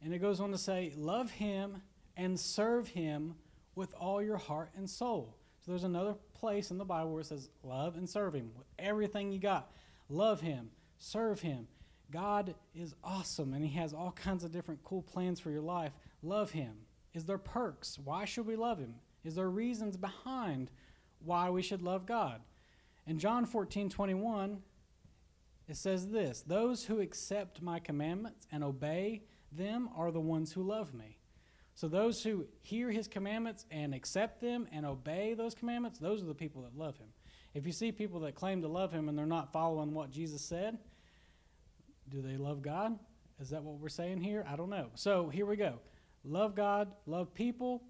And 0.00 0.14
it 0.14 0.18
goes 0.18 0.40
on 0.40 0.50
to 0.52 0.58
say, 0.58 0.92
"Love 0.96 1.32
him 1.32 1.82
and 2.16 2.38
serve 2.38 2.88
him 2.88 3.36
with 3.74 3.94
all 3.94 4.22
your 4.22 4.36
heart 4.36 4.70
and 4.74 4.88
soul." 4.88 5.36
So 5.58 5.72
there's 5.72 5.84
another 5.84 6.14
place 6.34 6.70
in 6.70 6.78
the 6.78 6.84
Bible 6.84 7.12
where 7.12 7.20
it 7.20 7.26
says, 7.26 7.50
"Love 7.62 7.96
and 7.96 8.08
serve 8.08 8.34
him 8.34 8.52
with 8.56 8.66
everything 8.78 9.30
you 9.30 9.38
got. 9.38 9.70
Love 10.08 10.40
him, 10.40 10.70
serve 10.98 11.40
him." 11.40 11.68
God 12.10 12.54
is 12.74 12.94
awesome 13.04 13.54
and 13.54 13.64
he 13.64 13.72
has 13.74 13.94
all 13.94 14.12
kinds 14.12 14.42
of 14.42 14.50
different 14.50 14.82
cool 14.82 15.02
plans 15.02 15.38
for 15.38 15.50
your 15.50 15.62
life. 15.62 15.92
Love 16.22 16.50
him. 16.50 16.86
Is 17.14 17.24
there 17.24 17.38
perks? 17.38 17.98
Why 17.98 18.24
should 18.24 18.46
we 18.46 18.56
love 18.56 18.78
him? 18.78 19.00
Is 19.22 19.34
there 19.34 19.50
reasons 19.50 19.96
behind 19.96 20.70
why 21.20 21.50
we 21.50 21.62
should 21.62 21.82
love 21.82 22.06
God? 22.06 22.42
In 23.06 23.18
John 23.18 23.46
14, 23.46 23.90
21, 23.90 24.62
it 25.70 25.76
says 25.76 26.08
this 26.08 26.42
Those 26.42 26.84
who 26.84 27.00
accept 27.00 27.62
my 27.62 27.78
commandments 27.78 28.46
and 28.50 28.64
obey 28.64 29.22
them 29.52 29.88
are 29.96 30.10
the 30.10 30.20
ones 30.20 30.52
who 30.52 30.62
love 30.62 30.92
me. 30.92 31.18
So, 31.76 31.86
those 31.88 32.22
who 32.22 32.46
hear 32.60 32.90
his 32.90 33.06
commandments 33.06 33.64
and 33.70 33.94
accept 33.94 34.40
them 34.40 34.66
and 34.72 34.84
obey 34.84 35.34
those 35.34 35.54
commandments, 35.54 35.98
those 35.98 36.22
are 36.22 36.26
the 36.26 36.34
people 36.34 36.62
that 36.62 36.76
love 36.76 36.96
him. 36.98 37.06
If 37.54 37.66
you 37.66 37.72
see 37.72 37.92
people 37.92 38.20
that 38.20 38.34
claim 38.34 38.60
to 38.62 38.68
love 38.68 38.92
him 38.92 39.08
and 39.08 39.16
they're 39.16 39.26
not 39.26 39.52
following 39.52 39.94
what 39.94 40.10
Jesus 40.10 40.42
said, 40.42 40.76
do 42.08 42.20
they 42.20 42.36
love 42.36 42.62
God? 42.62 42.98
Is 43.40 43.50
that 43.50 43.62
what 43.62 43.78
we're 43.78 43.88
saying 43.88 44.20
here? 44.20 44.44
I 44.48 44.56
don't 44.56 44.70
know. 44.70 44.88
So, 44.96 45.28
here 45.28 45.46
we 45.46 45.56
go. 45.56 45.78
Love 46.24 46.54
God, 46.54 46.92
love 47.06 47.32
people, 47.32 47.82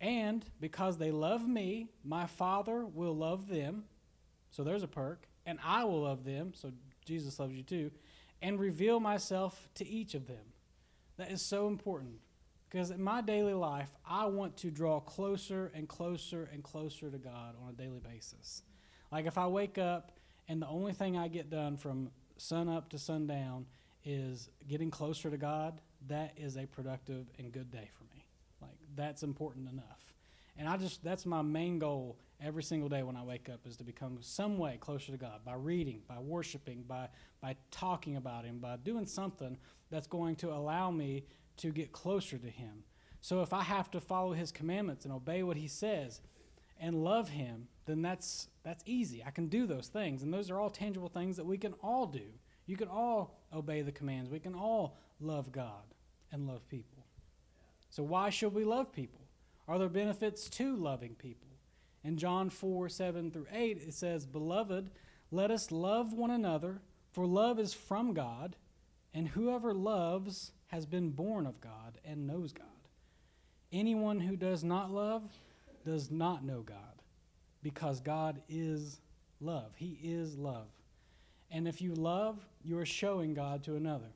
and 0.00 0.44
because 0.60 0.96
they 0.96 1.10
love 1.10 1.46
me, 1.46 1.90
my 2.04 2.26
Father 2.26 2.86
will 2.86 3.16
love 3.16 3.48
them. 3.48 3.84
So, 4.50 4.62
there's 4.62 4.84
a 4.84 4.88
perk 4.88 5.27
and 5.48 5.58
I 5.64 5.84
will 5.84 6.02
love 6.02 6.24
them, 6.24 6.52
so 6.54 6.72
Jesus 7.06 7.38
loves 7.40 7.54
you 7.54 7.62
too, 7.62 7.90
and 8.42 8.60
reveal 8.60 9.00
myself 9.00 9.68
to 9.76 9.88
each 9.88 10.14
of 10.14 10.26
them. 10.26 10.52
That 11.16 11.32
is 11.32 11.40
so 11.40 11.68
important 11.68 12.20
because 12.68 12.90
in 12.90 13.02
my 13.02 13.22
daily 13.22 13.54
life, 13.54 13.88
I 14.06 14.26
want 14.26 14.58
to 14.58 14.70
draw 14.70 15.00
closer 15.00 15.72
and 15.74 15.88
closer 15.88 16.50
and 16.52 16.62
closer 16.62 17.10
to 17.10 17.16
God 17.16 17.54
on 17.62 17.70
a 17.70 17.72
daily 17.72 17.98
basis. 17.98 18.62
Like 19.10 19.24
if 19.24 19.38
I 19.38 19.46
wake 19.46 19.78
up 19.78 20.12
and 20.48 20.60
the 20.60 20.68
only 20.68 20.92
thing 20.92 21.16
I 21.16 21.28
get 21.28 21.48
done 21.48 21.78
from 21.78 22.10
sun 22.36 22.68
up 22.68 22.90
to 22.90 22.98
sundown 22.98 23.64
is 24.04 24.50
getting 24.68 24.90
closer 24.90 25.30
to 25.30 25.38
God, 25.38 25.80
that 26.08 26.34
is 26.36 26.58
a 26.58 26.66
productive 26.66 27.24
and 27.38 27.50
good 27.50 27.70
day 27.70 27.88
for 27.96 28.04
me. 28.14 28.26
Like 28.60 28.76
that's 28.94 29.22
important 29.22 29.70
enough. 29.70 30.12
And 30.58 30.68
I 30.68 30.76
just 30.76 31.02
that's 31.02 31.24
my 31.24 31.40
main 31.40 31.78
goal 31.78 32.18
every 32.42 32.62
single 32.62 32.88
day 32.88 33.02
when 33.02 33.16
I 33.16 33.22
wake 33.22 33.48
up 33.48 33.60
is 33.66 33.76
to 33.78 33.84
become 33.84 34.18
some 34.20 34.58
way 34.58 34.76
closer 34.80 35.12
to 35.12 35.18
God 35.18 35.40
by 35.44 35.54
reading, 35.54 36.02
by 36.08 36.18
worshiping, 36.18 36.84
by, 36.86 37.08
by 37.40 37.56
talking 37.70 38.16
about 38.16 38.44
Him, 38.44 38.58
by 38.58 38.76
doing 38.76 39.06
something 39.06 39.56
that's 39.90 40.06
going 40.06 40.36
to 40.36 40.52
allow 40.52 40.90
me 40.90 41.24
to 41.58 41.70
get 41.70 41.92
closer 41.92 42.38
to 42.38 42.48
Him. 42.48 42.84
So 43.20 43.42
if 43.42 43.52
I 43.52 43.62
have 43.62 43.90
to 43.92 44.00
follow 44.00 44.32
His 44.32 44.52
commandments 44.52 45.04
and 45.04 45.12
obey 45.12 45.42
what 45.42 45.56
He 45.56 45.68
says 45.68 46.20
and 46.80 47.02
love 47.02 47.28
Him, 47.28 47.66
then 47.86 48.02
that's, 48.02 48.48
that's 48.62 48.84
easy. 48.86 49.24
I 49.26 49.30
can 49.30 49.48
do 49.48 49.66
those 49.66 49.88
things. 49.88 50.22
And 50.22 50.32
those 50.32 50.50
are 50.50 50.60
all 50.60 50.70
tangible 50.70 51.08
things 51.08 51.36
that 51.36 51.46
we 51.46 51.58
can 51.58 51.72
all 51.82 52.06
do. 52.06 52.26
You 52.66 52.76
can 52.76 52.88
all 52.88 53.40
obey 53.52 53.82
the 53.82 53.92
commands. 53.92 54.30
We 54.30 54.38
can 54.38 54.54
all 54.54 54.96
love 55.20 55.50
God 55.50 55.94
and 56.30 56.46
love 56.46 56.68
people. 56.68 57.04
So 57.90 58.02
why 58.02 58.30
should 58.30 58.54
we 58.54 58.64
love 58.64 58.92
people? 58.92 59.20
Are 59.66 59.78
there 59.78 59.88
benefits 59.88 60.48
to 60.50 60.76
loving 60.76 61.14
people? 61.14 61.47
In 62.08 62.16
John 62.16 62.48
4 62.48 62.88
7 62.88 63.30
through 63.30 63.48
8, 63.52 63.82
it 63.86 63.92
says, 63.92 64.24
Beloved, 64.24 64.88
let 65.30 65.50
us 65.50 65.70
love 65.70 66.14
one 66.14 66.30
another, 66.30 66.80
for 67.12 67.26
love 67.26 67.58
is 67.58 67.74
from 67.74 68.14
God, 68.14 68.56
and 69.12 69.28
whoever 69.28 69.74
loves 69.74 70.52
has 70.68 70.86
been 70.86 71.10
born 71.10 71.46
of 71.46 71.60
God 71.60 71.98
and 72.06 72.26
knows 72.26 72.54
God. 72.54 72.64
Anyone 73.70 74.20
who 74.20 74.36
does 74.36 74.64
not 74.64 74.90
love 74.90 75.22
does 75.84 76.10
not 76.10 76.42
know 76.42 76.62
God, 76.62 77.02
because 77.62 78.00
God 78.00 78.40
is 78.48 79.00
love. 79.38 79.72
He 79.76 79.98
is 80.02 80.38
love. 80.38 80.68
And 81.50 81.68
if 81.68 81.82
you 81.82 81.92
love, 81.92 82.38
you 82.64 82.78
are 82.78 82.86
showing 82.86 83.34
God 83.34 83.62
to 83.64 83.76
another. 83.76 84.14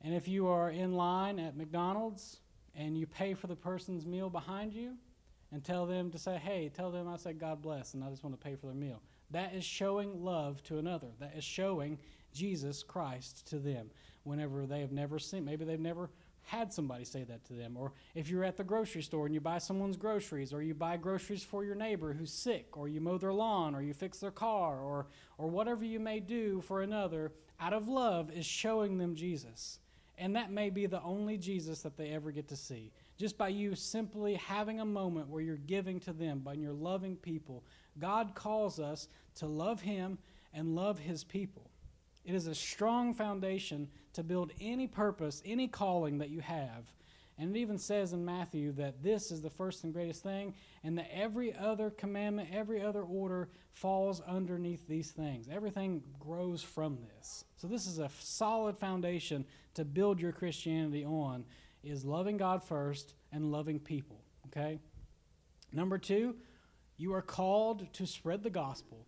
And 0.00 0.14
if 0.14 0.28
you 0.28 0.46
are 0.46 0.70
in 0.70 0.92
line 0.92 1.40
at 1.40 1.56
McDonald's 1.56 2.36
and 2.72 2.96
you 2.96 3.08
pay 3.08 3.34
for 3.34 3.48
the 3.48 3.56
person's 3.56 4.06
meal 4.06 4.30
behind 4.30 4.72
you, 4.72 4.96
and 5.54 5.62
tell 5.62 5.86
them 5.86 6.10
to 6.10 6.18
say, 6.18 6.36
hey, 6.36 6.68
tell 6.74 6.90
them 6.90 7.06
I 7.06 7.16
said 7.16 7.38
God 7.38 7.62
bless 7.62 7.94
and 7.94 8.02
I 8.02 8.10
just 8.10 8.24
want 8.24 8.38
to 8.38 8.44
pay 8.44 8.56
for 8.56 8.66
their 8.66 8.74
meal. 8.74 9.00
That 9.30 9.54
is 9.54 9.64
showing 9.64 10.24
love 10.24 10.60
to 10.64 10.78
another. 10.78 11.06
That 11.20 11.34
is 11.36 11.44
showing 11.44 11.98
Jesus 12.32 12.82
Christ 12.82 13.46
to 13.50 13.58
them 13.60 13.90
whenever 14.24 14.66
they 14.66 14.80
have 14.80 14.90
never 14.90 15.20
seen, 15.20 15.44
maybe 15.44 15.64
they've 15.64 15.78
never 15.78 16.10
had 16.42 16.72
somebody 16.72 17.04
say 17.04 17.22
that 17.22 17.44
to 17.46 17.52
them. 17.52 17.76
Or 17.76 17.92
if 18.16 18.28
you're 18.28 18.42
at 18.42 18.56
the 18.56 18.64
grocery 18.64 19.02
store 19.02 19.26
and 19.26 19.34
you 19.34 19.40
buy 19.40 19.58
someone's 19.58 19.96
groceries, 19.96 20.52
or 20.52 20.60
you 20.60 20.74
buy 20.74 20.96
groceries 20.96 21.44
for 21.44 21.64
your 21.64 21.76
neighbor 21.76 22.12
who's 22.12 22.32
sick, 22.32 22.76
or 22.76 22.88
you 22.88 23.00
mow 23.00 23.16
their 23.16 23.32
lawn, 23.32 23.76
or 23.76 23.80
you 23.80 23.94
fix 23.94 24.18
their 24.18 24.32
car, 24.32 24.80
or, 24.80 25.06
or 25.38 25.48
whatever 25.48 25.84
you 25.84 26.00
may 26.00 26.18
do 26.18 26.60
for 26.62 26.82
another 26.82 27.32
out 27.60 27.72
of 27.72 27.86
love, 27.86 28.30
is 28.32 28.44
showing 28.44 28.98
them 28.98 29.14
Jesus. 29.14 29.78
And 30.18 30.36
that 30.36 30.50
may 30.50 30.70
be 30.70 30.86
the 30.86 31.02
only 31.02 31.38
Jesus 31.38 31.82
that 31.82 31.96
they 31.96 32.10
ever 32.10 32.30
get 32.30 32.48
to 32.48 32.56
see. 32.56 32.92
Just 33.16 33.38
by 33.38 33.48
you 33.48 33.74
simply 33.74 34.34
having 34.34 34.80
a 34.80 34.84
moment 34.84 35.28
where 35.28 35.42
you're 35.42 35.56
giving 35.56 36.00
to 36.00 36.12
them, 36.12 36.40
by 36.40 36.54
you're 36.54 36.72
loving 36.72 37.16
people. 37.16 37.64
God 37.98 38.34
calls 38.34 38.80
us 38.80 39.08
to 39.36 39.46
love 39.46 39.80
Him 39.80 40.18
and 40.52 40.74
love 40.74 40.98
His 40.98 41.22
people. 41.22 41.70
It 42.24 42.34
is 42.34 42.46
a 42.46 42.54
strong 42.54 43.14
foundation 43.14 43.88
to 44.14 44.22
build 44.22 44.52
any 44.60 44.86
purpose, 44.86 45.42
any 45.44 45.68
calling 45.68 46.18
that 46.18 46.30
you 46.30 46.40
have. 46.40 46.92
And 47.36 47.54
it 47.54 47.58
even 47.58 47.78
says 47.78 48.12
in 48.12 48.24
Matthew 48.24 48.72
that 48.72 49.02
this 49.02 49.32
is 49.32 49.42
the 49.42 49.50
first 49.50 49.82
and 49.82 49.92
greatest 49.92 50.22
thing, 50.22 50.54
and 50.84 50.96
that 50.98 51.10
every 51.12 51.54
other 51.54 51.90
commandment, 51.90 52.48
every 52.52 52.80
other 52.80 53.02
order 53.02 53.48
falls 53.72 54.20
underneath 54.20 54.86
these 54.86 55.10
things. 55.10 55.48
Everything 55.50 56.02
grows 56.20 56.62
from 56.62 56.96
this. 57.16 57.44
So 57.56 57.66
this 57.66 57.86
is 57.86 57.98
a 57.98 58.08
solid 58.20 58.78
foundation 58.78 59.44
to 59.74 59.84
build 59.84 60.20
your 60.20 60.30
Christianity 60.30 61.04
on 61.04 61.44
is 61.84 62.04
loving 62.04 62.36
God 62.36 62.62
first 62.62 63.14
and 63.32 63.52
loving 63.52 63.78
people, 63.78 64.20
okay? 64.46 64.78
Number 65.72 65.98
2, 65.98 66.34
you 66.96 67.14
are 67.14 67.22
called 67.22 67.92
to 67.94 68.06
spread 68.06 68.42
the 68.42 68.50
gospel. 68.50 69.06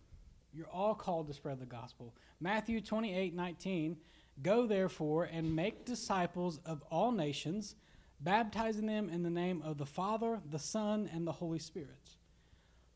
You're 0.53 0.69
all 0.69 0.95
called 0.95 1.27
to 1.27 1.33
spread 1.33 1.59
the 1.59 1.65
gospel. 1.65 2.13
Matthew 2.39 2.81
28 2.81 3.33
19. 3.35 3.97
Go 4.43 4.67
therefore 4.67 5.23
and 5.23 5.55
make 5.55 5.85
disciples 5.85 6.59
of 6.63 6.83
all 6.91 7.11
nations, 7.11 7.75
baptizing 8.19 8.85
them 8.85 9.09
in 9.09 9.23
the 9.23 9.29
name 9.29 9.63
of 9.63 9.77
the 9.79 9.85
Father, 9.85 10.39
the 10.51 10.59
Son, 10.59 11.09
and 11.11 11.25
the 11.25 11.31
Holy 11.31 11.59
Spirit. 11.59 12.17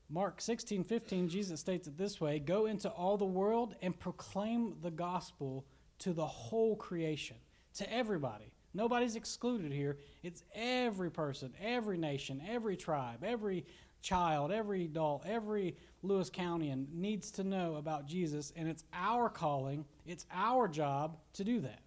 Mark 0.07 0.41
16 0.41 0.83
15, 0.83 1.29
Jesus 1.29 1.59
states 1.59 1.87
it 1.87 1.97
this 1.97 2.19
way 2.19 2.37
Go 2.37 2.65
into 2.65 2.89
all 2.89 3.17
the 3.17 3.25
world 3.25 3.75
and 3.81 3.97
proclaim 3.97 4.75
the 4.81 4.91
gospel 4.91 5.65
to 5.99 6.13
the 6.13 6.25
whole 6.25 6.75
creation, 6.75 7.37
to 7.75 7.91
everybody. 7.91 8.51
Nobody's 8.73 9.15
excluded 9.15 9.71
here. 9.71 9.97
It's 10.23 10.43
every 10.55 11.11
person, 11.11 11.53
every 11.61 11.97
nation, 11.97 12.41
every 12.47 12.77
tribe, 12.77 13.23
every 13.23 13.65
child, 14.01 14.51
every 14.51 14.85
adult, 14.85 15.25
every 15.25 15.75
Lewis 16.03 16.29
County 16.29 16.73
needs 16.93 17.31
to 17.31 17.43
know 17.43 17.75
about 17.75 18.07
Jesus, 18.07 18.51
and 18.55 18.67
it's 18.67 18.83
our 18.93 19.29
calling, 19.29 19.85
it's 20.05 20.25
our 20.33 20.67
job 20.67 21.17
to 21.33 21.43
do 21.43 21.59
that. 21.61 21.81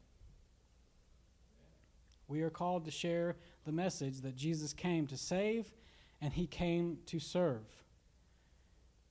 We 2.29 2.43
are 2.43 2.51
called 2.51 2.85
to 2.85 2.91
share 2.91 3.37
the 3.65 3.73
message 3.73 4.21
that 4.23 4.37
Jesus 4.37 4.73
came 4.73 5.07
to 5.09 5.17
save 5.17 5.73
and 6.21 6.33
he 6.33 6.47
came 6.47 6.99
to 7.07 7.19
serve. 7.19 7.67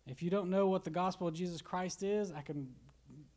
If 0.07 0.23
you 0.23 0.29
don't 0.29 0.49
know 0.49 0.67
what 0.67 0.83
the 0.83 0.89
gospel 0.89 1.27
of 1.27 1.33
Jesus 1.33 1.61
Christ 1.61 2.03
is, 2.03 2.31
I 2.31 2.41
can 2.41 2.67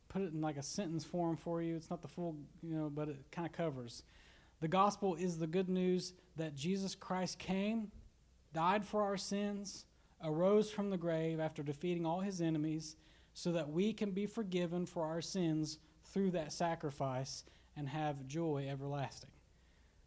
put 0.09 0.21
it 0.21 0.33
in 0.33 0.41
like 0.41 0.57
a 0.57 0.63
sentence 0.63 1.05
form 1.05 1.37
for 1.37 1.61
you. 1.61 1.75
It's 1.75 1.89
not 1.89 2.01
the 2.01 2.07
full, 2.07 2.35
you 2.63 2.73
know, 2.73 2.89
but 2.93 3.09
it 3.09 3.17
kind 3.31 3.45
of 3.45 3.51
covers. 3.51 4.03
The 4.59 4.67
gospel 4.67 5.15
is 5.15 5.37
the 5.37 5.47
good 5.47 5.69
news 5.69 6.13
that 6.35 6.55
Jesus 6.55 6.95
Christ 6.95 7.37
came, 7.37 7.91
died 8.53 8.85
for 8.85 9.03
our 9.03 9.17
sins, 9.17 9.85
arose 10.23 10.71
from 10.71 10.89
the 10.89 10.97
grave 10.97 11.39
after 11.39 11.61
defeating 11.61 12.05
all 12.05 12.21
his 12.21 12.41
enemies, 12.41 12.95
so 13.33 13.51
that 13.51 13.69
we 13.69 13.93
can 13.93 14.11
be 14.11 14.25
forgiven 14.25 14.87
for 14.87 15.05
our 15.05 15.21
sins 15.21 15.77
through 16.05 16.31
that 16.31 16.51
sacrifice 16.51 17.43
and 17.75 17.87
have 17.87 18.25
joy 18.25 18.67
everlasting. 18.67 19.29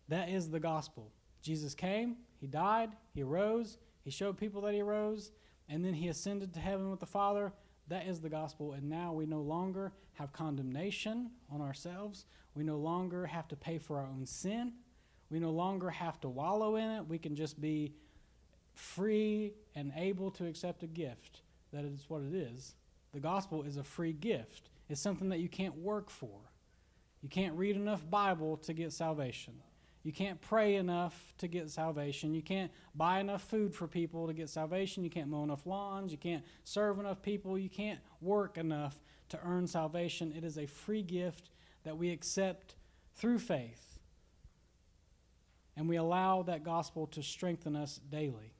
That 0.09 0.29
is 0.29 0.51
the 0.51 0.59
gospel. 0.59 1.13
Jesus 1.43 1.75
came, 1.75 2.17
he 2.41 2.49
died, 2.49 2.91
he 3.15 3.23
arose, 3.23 3.79
he 4.03 4.11
showed 4.11 4.37
people 4.37 4.63
that 4.63 4.75
he 4.75 4.81
arose, 4.81 5.31
and 5.69 5.85
then 5.85 5.95
he 5.95 6.09
ascended 6.09 6.53
to 6.55 6.61
heaven 6.61 6.91
with 6.91 6.99
the 6.99 7.07
Father. 7.07 7.53
That 7.91 8.07
is 8.07 8.21
the 8.21 8.29
gospel, 8.29 8.73
and 8.73 8.89
now 8.89 9.13
we 9.13 9.27
no 9.27 9.41
longer 9.41 9.93
have 10.15 10.33
condemnation 10.33 11.31
on 11.51 11.61
ourselves. 11.61 12.25
We 12.55 12.63
no 12.63 12.77
longer 12.77 13.27
have 13.27 13.49
to 13.49 13.57
pay 13.57 13.79
for 13.79 13.99
our 13.99 14.07
own 14.07 14.27
sin. 14.27 14.75
We 15.29 15.41
no 15.41 15.51
longer 15.51 15.91
have 15.91 16.21
to 16.21 16.29
wallow 16.29 16.77
in 16.77 16.89
it. 16.89 17.09
We 17.09 17.19
can 17.19 17.35
just 17.35 17.61
be 17.61 17.93
free 18.75 19.55
and 19.75 19.93
able 19.97 20.31
to 20.33 20.47
accept 20.47 20.85
a 20.85 20.87
gift. 20.87 21.43
That 21.73 21.85
is 21.85 22.05
what 22.07 22.23
it 22.23 22.33
is. 22.33 22.77
The 23.13 23.19
gospel 23.19 23.65
is 23.65 23.77
a 23.77 23.83
free 23.83 24.13
gift. 24.13 24.71
It's 24.89 25.01
something 25.01 25.29
that 25.31 25.41
you 25.41 25.49
can't 25.49 25.77
work 25.77 26.11
for. 26.11 26.39
You 27.23 27.29
can't 27.29 27.57
read 27.57 27.75
enough 27.75 28.09
Bible 28.09 28.57
to 28.59 28.73
get 28.73 28.93
salvation. 28.93 29.55
You 30.03 30.13
can't 30.13 30.41
pray 30.41 30.77
enough 30.77 31.35
to 31.39 31.47
get 31.47 31.69
salvation. 31.71 32.33
You 32.33 32.43
can't 32.43 32.71
buy 32.95 33.21
enough 33.21 33.43
food 33.43 33.75
for 33.75 33.87
people 33.87 34.27
to 34.27 34.33
get 34.33 34.49
salvation. 34.49 35.05
You 35.05 35.11
can't 35.11 35.29
mow 35.29 35.43
enough 35.43 35.67
lawns. 35.67 36.11
You 36.11 36.19
can't 36.19 36.43
serve 36.65 36.99
enough 36.99 37.21
people. 37.21 37.59
You 37.59 37.69
can't 37.69 38.01
work 38.21 38.57
enough 38.57 39.03
to 39.29 39.39
earn 39.45 39.67
salvation. 39.67 40.33
It 40.37 40.43
is 40.43 40.57
a 40.57 40.67
free 40.67 41.03
gift 41.03 41.51
that 41.85 41.99
we 41.99 42.11
accept 42.11 42.75
through 43.15 43.39
faith. 43.39 43.99
And 45.77 45.89
we 45.89 45.97
allow 45.97 46.43
that 46.43 46.65
gospel 46.65 47.07
to 47.09 47.23
strengthen 47.23 47.77
us 47.77 48.01
daily 48.11 48.55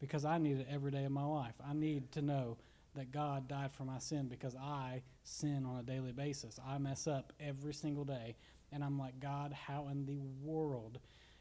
because 0.00 0.24
I 0.24 0.38
need 0.38 0.58
it 0.58 0.66
every 0.70 0.90
day 0.90 1.04
of 1.04 1.12
my 1.12 1.24
life. 1.24 1.54
I 1.66 1.74
need 1.74 2.10
to 2.12 2.22
know 2.22 2.56
that 2.94 3.12
God 3.12 3.46
died 3.46 3.72
for 3.72 3.84
my 3.84 3.98
sin 3.98 4.26
because 4.26 4.56
I 4.56 5.02
sin 5.22 5.64
on 5.64 5.78
a 5.78 5.82
daily 5.82 6.12
basis. 6.12 6.58
I 6.66 6.78
mess 6.78 7.06
up 7.06 7.32
every 7.38 7.72
single 7.72 8.04
day. 8.04 8.36
And 8.72 8.84
I'm 8.84 8.98
like, 8.98 9.20
God, 9.20 9.52
how 9.52 9.88
in 9.90 10.06
the 10.06 10.20
world 10.42 10.98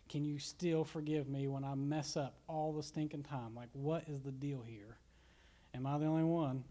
can 0.07 0.25
you 0.25 0.39
still 0.39 0.83
forgive 0.83 1.29
me 1.29 1.47
when 1.47 1.63
I 1.63 1.75
mess 1.75 2.17
up 2.17 2.35
all 2.47 2.73
the 2.73 2.83
stinking 2.83 3.23
time? 3.23 3.55
Like, 3.55 3.69
what 3.73 4.03
is 4.07 4.21
the 4.21 4.31
deal 4.31 4.63
here? 4.65 4.97
Am 5.75 5.85
I 5.85 5.97
the 5.99 6.05
only 6.05 6.23
one? 6.23 6.63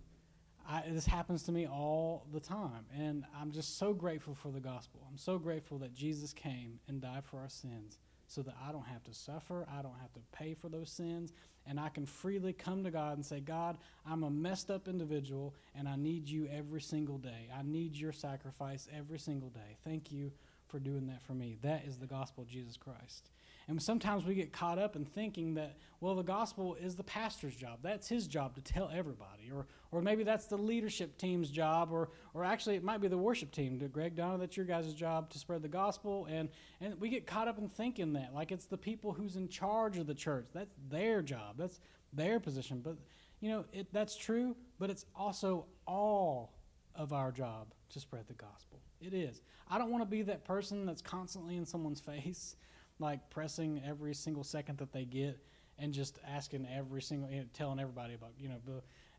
I, 0.68 0.82
this 0.90 1.06
happens 1.06 1.44
to 1.44 1.52
me 1.52 1.66
all 1.66 2.26
the 2.32 2.40
time. 2.40 2.84
And 2.94 3.24
I'm 3.40 3.52
just 3.52 3.78
so 3.78 3.94
grateful 3.94 4.34
for 4.34 4.50
the 4.50 4.60
gospel. 4.60 5.00
I'm 5.08 5.16
so 5.16 5.38
grateful 5.38 5.78
that 5.78 5.94
Jesus 5.94 6.32
came 6.32 6.78
and 6.88 7.00
died 7.00 7.24
for 7.24 7.38
our 7.38 7.48
sins 7.48 7.98
so 8.26 8.42
that 8.42 8.54
I 8.62 8.72
don't 8.72 8.86
have 8.86 9.02
to 9.04 9.14
suffer. 9.14 9.66
I 9.72 9.80
don't 9.80 9.98
have 10.00 10.12
to 10.12 10.20
pay 10.32 10.52
for 10.52 10.68
those 10.68 10.90
sins 10.90 11.32
and 11.66 11.80
I 11.80 11.88
can 11.88 12.04
freely 12.04 12.52
come 12.52 12.84
to 12.84 12.90
God 12.90 13.16
and 13.16 13.24
say, 13.24 13.40
God, 13.40 13.78
I'm 14.06 14.24
a 14.24 14.30
messed 14.30 14.70
up 14.70 14.88
individual 14.88 15.54
and 15.74 15.88
I 15.88 15.96
need 15.96 16.28
you 16.28 16.48
every 16.52 16.82
single 16.82 17.18
day. 17.18 17.48
I 17.56 17.62
need 17.62 17.94
your 17.94 18.12
sacrifice 18.12 18.88
every 18.94 19.18
single 19.18 19.48
day. 19.48 19.78
Thank 19.84 20.12
you 20.12 20.32
for 20.68 20.78
doing 20.78 21.06
that 21.06 21.22
for 21.22 21.32
me. 21.32 21.56
That 21.62 21.84
is 21.86 21.96
the 21.96 22.06
gospel 22.06 22.44
of 22.44 22.48
Jesus 22.48 22.76
Christ. 22.76 23.30
And 23.68 23.82
sometimes 23.82 24.24
we 24.24 24.34
get 24.34 24.50
caught 24.50 24.78
up 24.78 24.96
in 24.96 25.04
thinking 25.04 25.54
that, 25.54 25.76
well, 26.00 26.14
the 26.14 26.22
gospel 26.22 26.74
is 26.76 26.96
the 26.96 27.04
pastor's 27.04 27.54
job. 27.54 27.80
That's 27.82 28.08
his 28.08 28.26
job 28.26 28.54
to 28.54 28.62
tell 28.62 28.90
everybody. 28.94 29.50
Or, 29.54 29.66
or 29.90 30.00
maybe 30.00 30.24
that's 30.24 30.46
the 30.46 30.56
leadership 30.56 31.18
team's 31.18 31.50
job. 31.50 31.92
Or, 31.92 32.08
or 32.32 32.44
actually, 32.44 32.76
it 32.76 32.82
might 32.82 33.02
be 33.02 33.08
the 33.08 33.18
worship 33.18 33.50
team. 33.52 33.78
Greg 33.92 34.16
Donna, 34.16 34.38
that's 34.38 34.56
your 34.56 34.64
guys' 34.64 34.94
job 34.94 35.28
to 35.30 35.38
spread 35.38 35.60
the 35.60 35.68
gospel. 35.68 36.26
And, 36.30 36.48
and 36.80 36.98
we 36.98 37.10
get 37.10 37.26
caught 37.26 37.46
up 37.46 37.58
in 37.58 37.68
thinking 37.68 38.14
that, 38.14 38.32
like 38.34 38.52
it's 38.52 38.64
the 38.64 38.78
people 38.78 39.12
who's 39.12 39.36
in 39.36 39.48
charge 39.48 39.98
of 39.98 40.06
the 40.06 40.14
church. 40.14 40.46
That's 40.54 40.74
their 40.88 41.20
job. 41.20 41.56
That's 41.58 41.78
their 42.14 42.40
position. 42.40 42.80
But, 42.82 42.96
you 43.40 43.50
know, 43.50 43.66
it, 43.74 43.92
that's 43.92 44.16
true, 44.16 44.56
but 44.78 44.88
it's 44.88 45.04
also 45.14 45.66
all 45.86 46.54
of 46.94 47.12
our 47.12 47.32
job 47.32 47.74
to 47.90 48.00
spread 48.00 48.26
the 48.28 48.34
gospel. 48.34 48.80
It 49.00 49.14
is. 49.14 49.42
I 49.68 49.78
don't 49.78 49.90
want 49.90 50.02
to 50.02 50.08
be 50.08 50.22
that 50.22 50.44
person 50.44 50.86
that's 50.86 51.02
constantly 51.02 51.56
in 51.56 51.66
someone's 51.66 52.00
face 52.14 52.56
like 53.00 53.30
pressing 53.30 53.80
every 53.86 54.14
single 54.14 54.42
second 54.42 54.78
that 54.78 54.92
they 54.92 55.04
get 55.04 55.38
and 55.78 55.92
just 55.92 56.18
asking 56.26 56.66
every 56.74 57.00
single, 57.00 57.30
you 57.30 57.38
know, 57.38 57.46
telling 57.52 57.78
everybody 57.78 58.14
about, 58.14 58.32
you 58.38 58.48
know, 58.48 58.56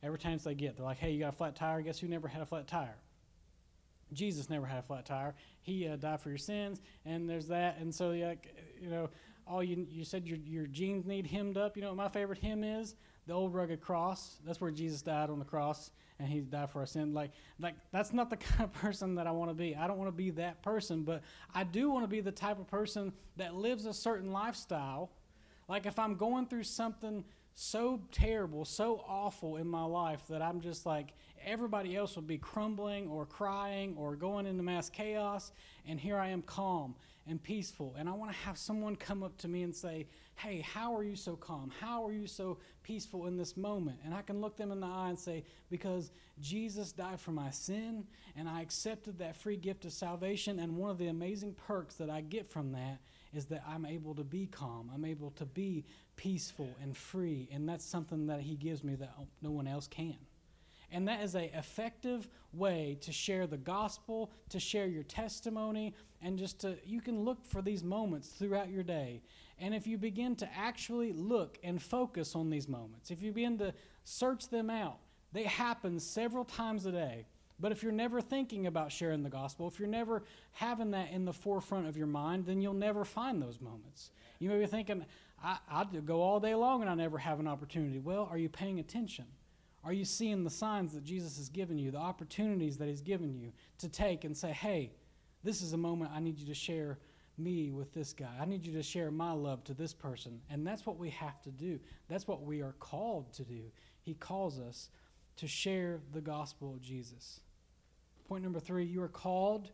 every 0.03 0.17
chance 0.17 0.43
they 0.43 0.53
get, 0.53 0.75
they're 0.75 0.85
like, 0.85 0.97
hey, 0.97 1.11
you 1.11 1.19
got 1.19 1.33
a 1.33 1.37
flat 1.37 1.55
tire? 1.55 1.81
Guess 1.81 1.99
who 1.99 2.07
never 2.07 2.27
had 2.27 2.41
a 2.41 2.45
flat 2.45 2.67
tire? 2.67 2.97
Jesus 4.11 4.49
never 4.49 4.65
had 4.65 4.79
a 4.79 4.81
flat 4.81 5.05
tire. 5.05 5.35
He 5.61 5.87
uh, 5.87 5.95
died 5.95 6.19
for 6.19 6.29
your 6.29 6.37
sins, 6.37 6.81
and 7.05 7.29
there's 7.29 7.47
that. 7.47 7.77
And 7.79 7.93
so, 7.93 8.11
yeah, 8.11 8.33
you 8.81 8.89
know, 8.89 9.09
all 9.47 9.63
you 9.63 9.85
you 9.89 10.03
said 10.03 10.27
your 10.27 10.37
your 10.37 10.67
jeans 10.67 11.05
need 11.05 11.27
hemmed 11.27 11.57
up. 11.57 11.75
You 11.75 11.83
know 11.83 11.89
what 11.89 11.97
my 11.97 12.09
favorite 12.09 12.39
hymn 12.39 12.63
is? 12.63 12.95
The 13.29 13.35
old 13.35 13.53
rugged 13.53 13.79
cross. 13.79 14.37
That's 14.43 14.59
where 14.59 14.71
Jesus 14.71 15.03
died 15.03 15.29
on 15.29 15.37
the 15.37 15.45
cross 15.45 15.91
and 16.17 16.27
he 16.27 16.39
died 16.39 16.71
for 16.71 16.79
our 16.79 16.87
sin. 16.87 17.13
Like, 17.13 17.29
like 17.59 17.75
that's 17.91 18.11
not 18.11 18.31
the 18.31 18.37
kind 18.37 18.63
of 18.63 18.73
person 18.73 19.13
that 19.15 19.27
I 19.27 19.31
want 19.31 19.51
to 19.51 19.53
be. 19.53 19.75
I 19.75 19.85
don't 19.85 19.99
want 19.99 20.07
to 20.07 20.17
be 20.17 20.31
that 20.31 20.63
person, 20.63 21.03
but 21.03 21.21
I 21.53 21.63
do 21.63 21.91
want 21.91 22.03
to 22.03 22.07
be 22.07 22.21
the 22.21 22.31
type 22.31 22.57
of 22.57 22.65
person 22.65 23.13
that 23.37 23.53
lives 23.53 23.85
a 23.85 23.93
certain 23.93 24.31
lifestyle. 24.31 25.11
Like 25.67 25.85
if 25.85 25.99
I'm 25.99 26.15
going 26.15 26.47
through 26.47 26.63
something 26.63 27.23
so 27.53 28.01
terrible, 28.11 28.65
so 28.65 29.05
awful 29.07 29.57
in 29.57 29.67
my 29.67 29.83
life 29.83 30.23
that 30.29 30.41
I'm 30.41 30.59
just 30.59 30.87
like 30.87 31.13
everybody 31.45 31.95
else 31.95 32.15
would 32.15 32.25
be 32.25 32.39
crumbling 32.39 33.09
or 33.09 33.27
crying 33.27 33.93
or 33.95 34.15
going 34.15 34.47
into 34.47 34.63
mass 34.63 34.89
chaos, 34.89 35.51
and 35.87 35.99
here 35.99 36.17
I 36.17 36.29
am 36.29 36.41
calm 36.41 36.95
and 37.27 37.41
peaceful. 37.41 37.95
And 37.97 38.09
I 38.09 38.13
want 38.13 38.31
to 38.31 38.37
have 38.39 38.57
someone 38.57 38.95
come 38.95 39.21
up 39.21 39.37
to 39.37 39.47
me 39.47 39.61
and 39.61 39.75
say, 39.75 40.07
Hey, 40.39 40.61
how 40.61 40.95
are 40.95 41.03
you 41.03 41.17
so 41.17 41.35
calm? 41.35 41.69
How 41.81 42.07
are 42.07 42.13
you 42.13 42.25
so 42.25 42.59
peaceful 42.81 43.27
in 43.27 43.35
this 43.35 43.57
moment? 43.57 43.99
And 44.05 44.13
I 44.13 44.21
can 44.21 44.39
look 44.39 44.55
them 44.55 44.71
in 44.71 44.79
the 44.79 44.87
eye 44.87 45.09
and 45.09 45.19
say, 45.19 45.43
Because 45.69 46.11
Jesus 46.39 46.93
died 46.93 47.19
for 47.19 47.31
my 47.31 47.51
sin, 47.51 48.05
and 48.37 48.47
I 48.47 48.61
accepted 48.61 49.19
that 49.19 49.35
free 49.35 49.57
gift 49.57 49.83
of 49.83 49.91
salvation. 49.91 50.59
And 50.59 50.77
one 50.77 50.91
of 50.91 50.97
the 50.97 51.07
amazing 51.07 51.55
perks 51.67 51.95
that 51.95 52.09
I 52.09 52.21
get 52.21 52.49
from 52.49 52.71
that 52.71 52.99
is 53.33 53.47
that 53.47 53.65
I'm 53.67 53.85
able 53.85 54.15
to 54.15 54.23
be 54.23 54.47
calm. 54.47 54.89
I'm 54.93 55.03
able 55.03 55.31
to 55.31 55.45
be 55.45 55.83
peaceful 56.15 56.69
and 56.81 56.95
free. 56.95 57.49
And 57.51 57.67
that's 57.67 57.83
something 57.83 58.27
that 58.27 58.39
He 58.39 58.55
gives 58.55 58.81
me 58.81 58.95
that 58.95 59.11
no 59.41 59.51
one 59.51 59.67
else 59.67 59.87
can. 59.87 60.15
And 60.91 61.07
that 61.07 61.21
is 61.21 61.35
a 61.35 61.55
effective 61.57 62.27
way 62.53 62.97
to 63.01 63.11
share 63.11 63.45
the 63.45 63.57
gospel, 63.57 64.31
to 64.49 64.59
share 64.59 64.87
your 64.87 65.03
testimony, 65.03 65.93
and 66.21 66.37
just 66.39 66.59
to 66.61 66.77
you 66.83 67.01
can 67.01 67.19
look 67.23 67.45
for 67.45 67.61
these 67.61 67.83
moments 67.83 68.29
throughout 68.29 68.69
your 68.69 68.83
day. 68.83 69.21
And 69.59 69.75
if 69.75 69.85
you 69.85 69.97
begin 69.97 70.35
to 70.37 70.49
actually 70.55 71.11
look 71.11 71.57
and 71.63 71.81
focus 71.81 72.35
on 72.35 72.49
these 72.49 72.67
moments, 72.67 73.11
if 73.11 73.21
you 73.21 73.31
begin 73.31 73.57
to 73.59 73.73
search 74.03 74.47
them 74.49 74.69
out, 74.69 74.99
they 75.33 75.43
happen 75.43 75.99
several 75.99 76.45
times 76.45 76.85
a 76.85 76.91
day. 76.91 77.25
But 77.59 77.71
if 77.73 77.83
you're 77.83 77.91
never 77.91 78.21
thinking 78.21 78.67
about 78.67 78.91
sharing 78.91 79.21
the 79.21 79.29
gospel, 79.29 79.67
if 79.67 79.79
you're 79.79 79.89
never 79.89 80.23
having 80.53 80.91
that 80.91 81.11
in 81.11 81.25
the 81.25 81.33
forefront 81.33 81.87
of 81.87 81.97
your 81.97 82.07
mind, 82.07 82.45
then 82.45 82.61
you'll 82.61 82.73
never 82.73 83.03
find 83.03 83.41
those 83.41 83.59
moments. 83.59 84.11
You 84.39 84.49
may 84.49 84.59
be 84.59 84.65
thinking, 84.65 85.05
I, 85.43 85.57
I 85.69 85.83
go 85.83 86.21
all 86.21 86.39
day 86.39 86.55
long 86.55 86.81
and 86.81 86.89
I 86.89 86.95
never 86.95 87.17
have 87.17 87.39
an 87.39 87.47
opportunity. 87.47 87.99
Well, 87.99 88.29
are 88.31 88.37
you 88.37 88.47
paying 88.47 88.79
attention? 88.79 89.25
Are 89.83 89.93
you 89.93 90.05
seeing 90.05 90.43
the 90.43 90.49
signs 90.49 90.93
that 90.93 91.03
Jesus 91.03 91.37
has 91.37 91.49
given 91.49 91.77
you, 91.77 91.91
the 91.91 91.97
opportunities 91.97 92.77
that 92.77 92.87
He's 92.87 93.01
given 93.01 93.33
you 93.33 93.51
to 93.79 93.89
take 93.89 94.23
and 94.23 94.35
say, 94.35 94.51
hey, 94.51 94.91
this 95.43 95.61
is 95.61 95.73
a 95.73 95.77
moment 95.77 96.11
I 96.13 96.19
need 96.19 96.37
you 96.37 96.45
to 96.47 96.53
share 96.53 96.97
me 97.39 97.71
with 97.71 97.93
this 97.93 98.13
guy. 98.13 98.35
I 98.39 98.45
need 98.45 98.65
you 98.65 98.73
to 98.73 98.83
share 98.83 99.11
my 99.11 99.31
love 99.31 99.63
to 99.65 99.73
this 99.73 99.93
person. 99.93 100.41
And 100.49 100.65
that's 100.65 100.85
what 100.85 100.97
we 100.97 101.09
have 101.11 101.41
to 101.43 101.51
do. 101.51 101.79
That's 102.07 102.27
what 102.27 102.43
we 102.43 102.61
are 102.61 102.75
called 102.79 103.33
to 103.33 103.43
do. 103.43 103.71
He 104.01 104.13
calls 104.13 104.59
us 104.59 104.89
to 105.37 105.47
share 105.47 105.99
the 106.13 106.21
gospel 106.21 106.73
of 106.73 106.81
Jesus. 106.81 107.39
Point 108.27 108.43
number 108.43 108.59
three 108.59 108.85
you 108.85 109.01
are 109.01 109.07
called 109.07 109.71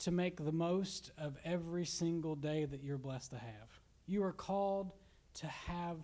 to 0.00 0.10
make 0.10 0.44
the 0.44 0.52
most 0.52 1.12
of 1.16 1.36
every 1.44 1.84
single 1.84 2.34
day 2.34 2.64
that 2.64 2.82
you're 2.82 2.98
blessed 2.98 3.30
to 3.30 3.38
have. 3.38 3.80
You 4.06 4.24
are 4.24 4.32
called 4.32 4.92
to 5.34 5.46
have 5.46 5.96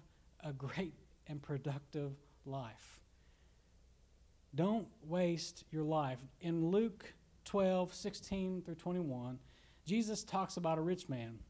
a 0.45 0.52
great 0.52 0.95
and 1.26 1.43
productive 1.43 2.12
life. 2.47 3.00
Don't 4.55 4.88
waste 5.05 5.64
your 5.71 5.85
life. 5.85 6.19
In 6.40 6.71
Luke 6.71 7.12
12, 7.45 7.93
16 7.95 8.62
through 8.62 8.75
21, 8.76 9.38
Jesus 9.90 10.23
talks 10.23 10.56
about 10.56 10.78
a 10.78 10.80
rich 10.80 11.09
man. 11.09 11.40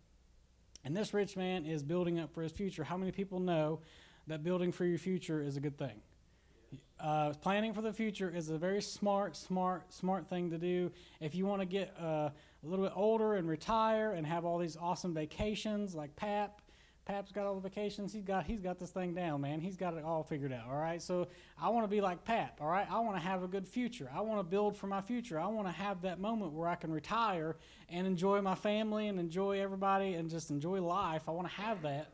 And 0.82 0.96
this 0.96 1.12
rich 1.12 1.36
man 1.36 1.66
is 1.66 1.82
building 1.82 2.18
up 2.18 2.32
for 2.32 2.40
his 2.40 2.50
future. 2.50 2.82
How 2.82 2.96
many 2.96 3.12
people 3.12 3.38
know 3.38 3.80
that 4.28 4.42
building 4.42 4.72
for 4.72 4.86
your 4.86 4.96
future 4.96 5.42
is 5.42 5.58
a 5.58 5.60
good 5.60 5.76
thing? 5.76 6.00
Uh, 6.98 7.34
planning 7.42 7.74
for 7.74 7.82
the 7.82 7.92
future 7.92 8.32
is 8.34 8.48
a 8.48 8.56
very 8.56 8.80
smart, 8.80 9.36
smart, 9.36 9.92
smart 9.92 10.26
thing 10.26 10.48
to 10.48 10.56
do. 10.56 10.90
If 11.20 11.34
you 11.34 11.44
want 11.44 11.60
to 11.60 11.66
get 11.66 11.94
uh, 12.00 12.30
a 12.30 12.32
little 12.62 12.82
bit 12.82 12.94
older 12.96 13.34
and 13.34 13.46
retire 13.46 14.12
and 14.12 14.26
have 14.26 14.46
all 14.46 14.56
these 14.56 14.74
awesome 14.74 15.12
vacations 15.12 15.94
like 15.94 16.16
Pap, 16.16 16.62
Pap's 17.10 17.32
got 17.32 17.44
all 17.44 17.56
the 17.56 17.68
vacations. 17.68 18.12
He's 18.12 18.22
got 18.22 18.44
he's 18.44 18.60
got 18.60 18.78
this 18.78 18.90
thing 18.90 19.14
down, 19.14 19.40
man. 19.40 19.60
He's 19.60 19.76
got 19.76 19.94
it 19.94 20.04
all 20.04 20.22
figured 20.22 20.52
out. 20.52 20.68
All 20.70 20.78
right. 20.78 21.02
So 21.02 21.26
I 21.60 21.68
want 21.70 21.82
to 21.82 21.88
be 21.88 22.00
like 22.00 22.24
Pap. 22.24 22.60
All 22.60 22.68
right. 22.68 22.86
I 22.88 23.00
want 23.00 23.16
to 23.16 23.20
have 23.20 23.42
a 23.42 23.48
good 23.48 23.66
future. 23.66 24.08
I 24.14 24.20
want 24.20 24.38
to 24.38 24.44
build 24.44 24.76
for 24.76 24.86
my 24.86 25.00
future. 25.00 25.36
I 25.40 25.48
want 25.48 25.66
to 25.66 25.72
have 25.72 26.02
that 26.02 26.20
moment 26.20 26.52
where 26.52 26.68
I 26.68 26.76
can 26.76 26.92
retire 26.92 27.56
and 27.88 28.06
enjoy 28.06 28.40
my 28.42 28.54
family 28.54 29.08
and 29.08 29.18
enjoy 29.18 29.60
everybody 29.60 30.14
and 30.14 30.30
just 30.30 30.50
enjoy 30.50 30.80
life. 30.80 31.22
I 31.26 31.32
want 31.32 31.48
to 31.48 31.54
have 31.54 31.82
that. 31.82 32.12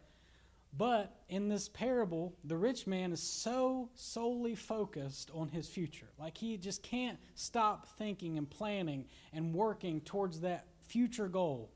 But 0.74 1.14
in 1.28 1.50
this 1.50 1.68
parable, 1.68 2.34
the 2.44 2.56
rich 2.56 2.86
man 2.86 3.12
is 3.12 3.22
so 3.22 3.90
solely 3.94 4.54
focused 4.54 5.30
on 5.34 5.48
his 5.48 5.68
future. 5.68 6.08
Like 6.18 6.38
he 6.38 6.56
just 6.56 6.82
can't 6.82 7.18
stop 7.34 7.86
thinking 7.98 8.38
and 8.38 8.48
planning 8.48 9.04
and 9.34 9.52
working 9.52 10.00
towards 10.00 10.40
that 10.40 10.68
future 10.86 11.28
goal. 11.28 11.70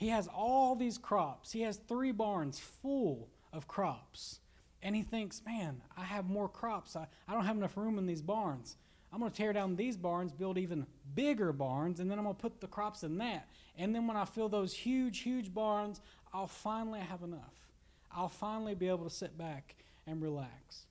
He 0.00 0.08
has 0.08 0.28
all 0.28 0.76
these 0.76 0.96
crops. 0.96 1.52
He 1.52 1.60
has 1.60 1.76
three 1.76 2.10
barns 2.10 2.58
full 2.58 3.28
of 3.52 3.68
crops. 3.68 4.40
And 4.82 4.96
he 4.96 5.02
thinks, 5.02 5.42
man, 5.44 5.82
I 5.94 6.04
have 6.04 6.24
more 6.24 6.48
crops. 6.48 6.96
I, 6.96 7.06
I 7.28 7.34
don't 7.34 7.44
have 7.44 7.58
enough 7.58 7.76
room 7.76 7.98
in 7.98 8.06
these 8.06 8.22
barns. 8.22 8.78
I'm 9.12 9.20
going 9.20 9.30
to 9.30 9.36
tear 9.36 9.52
down 9.52 9.76
these 9.76 9.98
barns, 9.98 10.32
build 10.32 10.56
even 10.56 10.86
bigger 11.14 11.52
barns, 11.52 12.00
and 12.00 12.10
then 12.10 12.16
I'm 12.16 12.24
going 12.24 12.34
to 12.34 12.40
put 12.40 12.62
the 12.62 12.66
crops 12.66 13.02
in 13.02 13.18
that. 13.18 13.46
And 13.76 13.94
then 13.94 14.06
when 14.06 14.16
I 14.16 14.24
fill 14.24 14.48
those 14.48 14.72
huge, 14.72 15.18
huge 15.18 15.52
barns, 15.52 16.00
I'll 16.32 16.46
finally 16.46 17.00
have 17.00 17.22
enough. 17.22 17.68
I'll 18.10 18.30
finally 18.30 18.74
be 18.74 18.88
able 18.88 19.04
to 19.04 19.14
sit 19.14 19.36
back 19.36 19.74
and 20.06 20.22
relax. 20.22 20.86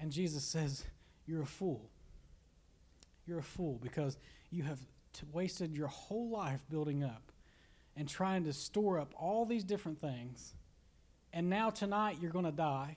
And 0.00 0.10
Jesus 0.10 0.42
says, 0.42 0.82
You're 1.28 1.42
a 1.42 1.46
fool. 1.46 1.90
You're 3.24 3.38
a 3.38 3.42
fool 3.42 3.78
because 3.80 4.18
you 4.50 4.64
have 4.64 4.80
wasted 5.24 5.74
your 5.74 5.88
whole 5.88 6.28
life 6.30 6.64
building 6.70 7.02
up 7.02 7.32
and 7.96 8.08
trying 8.08 8.44
to 8.44 8.52
store 8.52 8.98
up 8.98 9.12
all 9.18 9.44
these 9.44 9.64
different 9.64 10.00
things. 10.00 10.54
And 11.32 11.50
now 11.50 11.70
tonight 11.70 12.18
you're 12.20 12.30
going 12.30 12.44
to 12.44 12.52
die. 12.52 12.96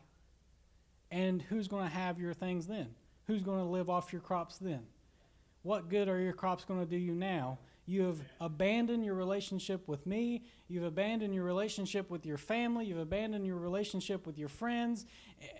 And 1.10 1.42
who's 1.42 1.68
going 1.68 1.84
to 1.84 1.94
have 1.94 2.20
your 2.20 2.34
things 2.34 2.68
then? 2.68 2.88
Who's 3.28 3.44
going 3.44 3.60
to 3.60 3.66
live 3.66 3.90
off 3.90 4.14
your 4.14 4.22
crops 4.22 4.58
then? 4.58 4.82
What 5.64 5.90
good 5.90 6.08
are 6.08 6.20
your 6.20 6.34
crops 6.34 6.64
going 6.64 6.80
to 6.80 6.86
do 6.86 6.98
you 6.98 7.14
now? 7.14 7.60
You 7.86 8.04
have 8.04 8.20
abandoned 8.40 9.04
your 9.04 9.16
relationship 9.16 9.88
with 9.88 10.06
me. 10.06 10.46
You've 10.68 10.86
abandoned 10.86 11.36
your 11.36 11.44
relationship 11.44 12.10
with 12.10 12.26
your 12.26 12.38
family. 12.38 12.86
You've 12.86 13.00
abandoned 13.00 13.46
your 13.46 13.58
relationship 13.58 14.26
with 14.26 14.38
your 14.38 14.50
friends. 14.50 15.06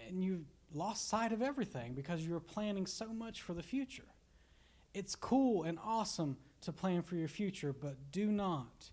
And 0.08 0.24
you've 0.24 0.46
lost 0.74 1.10
sight 1.10 1.34
of 1.34 1.42
everything 1.42 1.94
because 1.94 2.26
you 2.26 2.34
were 2.34 2.40
planning 2.40 2.86
so 2.86 3.08
much 3.08 3.42
for 3.42 3.54
the 3.54 3.64
future. 3.64 4.06
It's 4.94 5.16
cool 5.16 5.64
and 5.64 5.78
awesome 5.84 6.38
to 6.62 6.72
plan 6.72 7.02
for 7.02 7.16
your 7.16 7.28
future, 7.28 7.74
but 7.74 7.96
do 8.12 8.32
not 8.32 8.90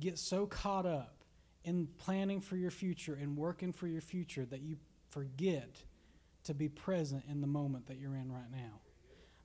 get 0.00 0.18
so 0.18 0.46
caught 0.46 0.86
up 0.86 1.24
in 1.64 1.88
planning 1.98 2.40
for 2.40 2.56
your 2.56 2.70
future 2.70 3.18
and 3.20 3.36
working 3.36 3.72
for 3.72 3.86
your 3.86 4.00
future 4.00 4.44
that 4.46 4.62
you 4.62 4.76
forget 5.10 5.82
to 6.44 6.54
be 6.54 6.68
present 6.68 7.24
in 7.28 7.40
the 7.40 7.46
moment 7.46 7.86
that 7.86 7.98
you're 7.98 8.14
in 8.14 8.32
right 8.32 8.50
now. 8.50 8.80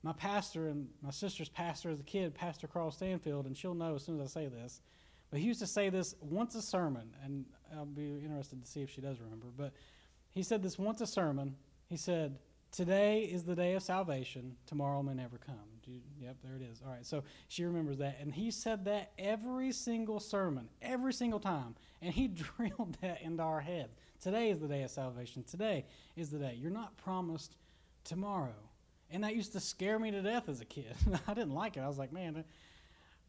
My 0.04 0.14
pastor 0.14 0.68
and 0.68 0.88
my 1.02 1.12
sister's 1.12 1.50
pastor 1.50 1.90
as 1.90 2.00
a 2.00 2.04
kid, 2.04 2.34
Pastor 2.34 2.68
Carl 2.68 2.92
Stanfield, 2.92 3.46
and 3.46 3.56
she'll 3.56 3.74
know 3.74 3.96
as 3.96 4.04
soon 4.04 4.20
as 4.20 4.36
I 4.36 4.42
say 4.42 4.48
this, 4.48 4.82
but 5.30 5.40
he 5.40 5.46
used 5.46 5.60
to 5.62 5.68
say 5.68 5.90
this 5.90 6.16
once 6.20 6.56
a 6.56 6.62
sermon, 6.62 7.16
and 7.24 7.46
I'll 7.76 7.86
be 7.86 8.20
interested 8.24 8.62
to 8.64 8.70
see 8.70 8.82
if 8.82 8.90
she 8.90 9.02
does 9.02 9.20
remember. 9.20 9.48
But 9.56 9.74
he 10.32 10.44
said 10.44 10.62
this 10.62 10.78
once 10.78 11.02
a 11.02 11.08
sermon. 11.08 11.56
He 11.88 11.98
said, 11.98 12.38
Today 12.72 13.24
is 13.24 13.44
the 13.44 13.56
day 13.56 13.74
of 13.74 13.84
salvation, 13.84 14.56
tomorrow 14.66 15.04
may 15.04 15.14
never 15.14 15.38
come. 15.38 15.56
You, 15.86 16.00
yep, 16.22 16.38
there 16.42 16.56
it 16.56 16.62
is. 16.62 16.82
All 16.86 16.92
right, 16.92 17.06
so 17.06 17.24
she 17.50 17.66
remembers 17.66 17.98
that. 17.98 18.18
And 18.22 18.34
he 18.34 18.50
said 18.50 18.86
that 18.86 19.12
every 19.18 19.74
single 19.74 20.22
sermon, 20.22 20.70
every 20.82 21.12
single 21.12 21.40
time. 21.40 21.76
And 22.02 22.14
he 22.14 22.28
drilled 22.58 22.98
that 23.02 23.22
into 23.22 23.44
our 23.44 23.60
head. 23.60 23.90
Today 24.22 24.52
is 24.52 24.60
the 24.60 24.68
day 24.68 24.84
of 24.84 24.92
salvation. 24.92 25.44
Today 25.44 25.86
is 26.16 26.30
the 26.30 26.38
day. 26.38 26.56
You're 26.58 26.72
not 26.72 26.96
promised 26.96 27.58
tomorrow. 28.06 28.56
And 29.10 29.24
that 29.26 29.36
used 29.36 29.52
to 29.54 29.60
scare 29.60 30.00
me 30.00 30.12
to 30.12 30.22
death 30.22 30.48
as 30.48 30.62
a 30.62 30.66
kid. 30.66 30.96
I 31.28 31.34
didn't 31.34 31.54
like 31.54 31.76
it. 31.76 31.82
I 31.82 31.88
was 31.88 31.98
like, 31.98 32.14
man, 32.14 32.42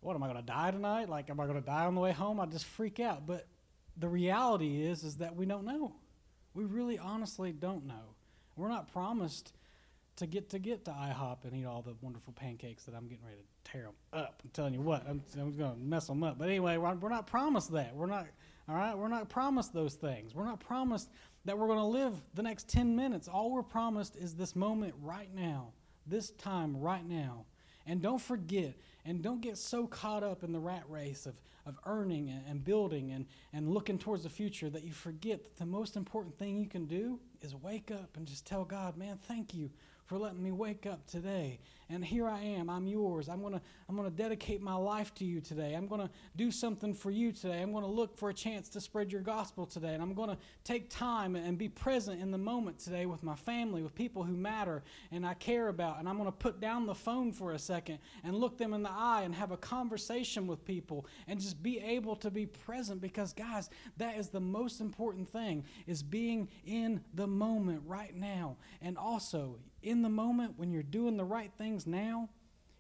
what 0.01 0.15
am 0.15 0.23
I 0.23 0.27
going 0.27 0.39
to 0.39 0.47
die 0.47 0.71
tonight? 0.71 1.09
Like, 1.09 1.31
am 1.31 1.41
I 1.41 1.47
going 1.47 1.61
to 1.61 1.67
die 1.67 1.87
on 1.87 1.97
the 1.97 2.01
way 2.01 2.13
home? 2.13 2.39
I 2.39 2.47
just 2.47 2.67
freak 2.67 3.01
out. 3.01 3.27
But 3.27 3.49
the 3.97 4.09
reality 4.09 4.85
is, 4.85 5.03
is 5.03 5.17
that 5.17 5.35
we 5.35 5.47
don't 5.47 5.65
know. 5.65 5.95
We 6.55 6.65
really 6.65 6.99
honestly 6.99 7.51
don't 7.51 7.87
know. 7.87 8.15
We're 8.63 8.69
not 8.69 8.93
promised 8.93 9.55
to 10.15 10.27
get 10.29 10.51
to 10.51 10.61
get 10.61 10.85
to 10.85 10.93
IHOP 10.93 11.39
and 11.47 11.57
eat 11.57 11.65
all 11.65 11.83
the 11.83 11.97
wonderful 12.01 12.33
pancakes 12.33 12.85
that 12.85 12.95
I'm 12.95 13.09
getting 13.09 13.25
ready 13.25 13.39
to 13.39 13.73
tear 13.73 13.83
them 13.83 13.95
up. 14.13 14.41
I'm 14.45 14.51
telling 14.51 14.73
you 14.73 14.81
what, 14.81 15.05
I'm, 15.09 15.21
I'm 15.37 15.57
going 15.57 15.73
to 15.73 15.79
mess 15.81 16.07
them 16.07 16.23
up. 16.23 16.39
But 16.39 16.49
anyway, 16.49 16.77
we're, 16.77 16.95
we're 16.95 17.09
not 17.09 17.27
promised 17.27 17.73
that. 17.73 17.93
We're 17.93 18.07
not, 18.07 18.29
all 18.69 18.77
right, 18.77 18.97
we're 18.97 19.09
not 19.09 19.29
promised 19.29 19.75
those 19.75 19.95
things. 19.95 20.33
We're 20.33 20.45
not 20.45 20.61
promised 20.61 21.11
that 21.45 21.59
we're 21.59 21.67
going 21.67 21.81
to 21.81 21.85
live 21.85 22.15
the 22.35 22.45
next 22.45 22.69
10 22.69 22.95
minutes. 22.95 23.27
All 23.27 23.51
we're 23.51 23.65
promised 23.65 24.15
is 24.15 24.37
this 24.37 24.55
moment 24.55 24.95
right 25.03 25.35
now, 25.35 25.73
this 26.07 26.31
time 26.31 26.79
right 26.79 27.05
now. 27.05 27.47
And 27.85 28.01
don't 28.01 28.23
forget, 28.23 28.75
and 29.05 29.23
don't 29.23 29.41
get 29.41 29.59
so 29.59 29.89
caught 29.89 30.23
up 30.23 30.45
in 30.45 30.53
the 30.53 30.61
rat 30.61 30.85
race 30.89 31.27
of, 31.27 31.35
of 31.67 31.81
earning 31.85 32.31
and, 32.31 32.45
and 32.49 32.65
building 32.65 33.11
and, 33.11 33.27
and 33.53 33.75
looking 33.75 33.99
towards 33.99 34.23
the 34.23 34.31
future 34.31 34.71
that 34.71 34.85
you 34.85 34.93
forget 34.93 35.43
that 35.43 35.57
the 35.57 35.67
most 35.67 35.97
important 35.97 36.39
thing 36.39 36.59
you 36.59 36.69
can 36.69 36.85
do 36.85 37.19
is 37.45 37.55
wake 37.55 37.91
up 37.91 38.17
and 38.17 38.27
just 38.27 38.47
tell 38.47 38.65
God, 38.65 38.97
man, 38.97 39.19
thank 39.29 39.55
you 39.55 39.71
for 40.07 40.19
letting 40.19 40.43
me 40.43 40.53
wake 40.53 40.87
up 40.87 41.07
today. 41.07 41.61
And 41.93 42.05
here 42.05 42.27
I 42.27 42.41
am. 42.41 42.71
I'm 42.71 42.87
yours. 42.87 43.29
I'm 43.29 43.41
going 43.41 43.53
to 43.55 43.61
I'm 43.89 43.97
going 43.97 44.11
to 44.11 44.17
dedicate 44.17 44.63
my 44.63 44.75
life 44.75 45.15
to 45.17 45.25
you 45.25 45.41
today. 45.41 45.75
I'm 45.75 45.87
going 45.87 46.01
to 46.01 46.11
do 46.37 46.51
something 46.51 46.95
for 46.95 47.11
you 47.11 47.31
today. 47.31 47.61
I'm 47.61 47.73
going 47.73 47.85
to 47.85 47.91
look 47.91 48.17
for 48.17 48.31
a 48.31 48.35
chance 48.35 48.71
to 48.71 48.81
spread 48.81 49.13
your 49.13 49.21
gospel 49.21 49.67
today. 49.67 49.93
And 49.93 50.03
I'm 50.03 50.15
going 50.15 50.31
to 50.31 50.39
take 50.65 50.89
time 50.89 51.37
and 51.37 51.59
be 51.59 51.69
present 51.69 52.23
in 52.23 52.31
the 52.31 52.39
moment 52.39 52.79
today 52.79 53.05
with 53.05 53.23
my 53.23 53.37
family, 53.37 53.83
with 53.83 53.95
people 53.95 54.25
who 54.25 54.35
matter 54.35 54.83
and 55.11 55.27
I 55.27 55.35
care 55.35 55.69
about. 55.69 55.99
And 55.99 56.09
I'm 56.09 56.17
going 56.17 56.29
to 56.29 56.33
put 56.37 56.61
down 56.61 56.87
the 56.87 56.95
phone 56.95 57.33
for 57.33 57.53
a 57.53 57.59
second 57.59 57.99
and 58.25 58.35
look 58.35 58.57
them 58.57 58.73
in 58.73 58.83
the 58.83 58.91
eye 58.91 59.23
and 59.25 59.35
have 59.35 59.51
a 59.51 59.59
conversation 59.59 60.47
with 60.47 60.65
people 60.65 61.07
and 61.29 61.39
just 61.39 61.63
be 61.63 61.79
able 61.81 62.17
to 62.17 62.31
be 62.31 62.47
present 62.47 63.03
because 63.03 63.35
guys, 63.35 63.69
that 63.99 64.17
is 64.17 64.29
the 64.29 64.41
most 64.41 64.81
important 64.81 65.29
thing 65.29 65.65
is 65.87 66.03
being 66.03 66.49
in 66.65 67.03
the 67.13 67.27
moment 67.27 67.83
right 67.87 68.17
now. 68.17 68.57
And 68.81 68.97
also, 68.97 69.59
in 69.83 70.03
the 70.03 70.09
moment 70.09 70.55
when 70.57 70.71
you're 70.71 70.83
doing 70.83 71.17
the 71.17 71.25
right 71.25 71.51
things 71.59 71.82
now, 71.87 72.29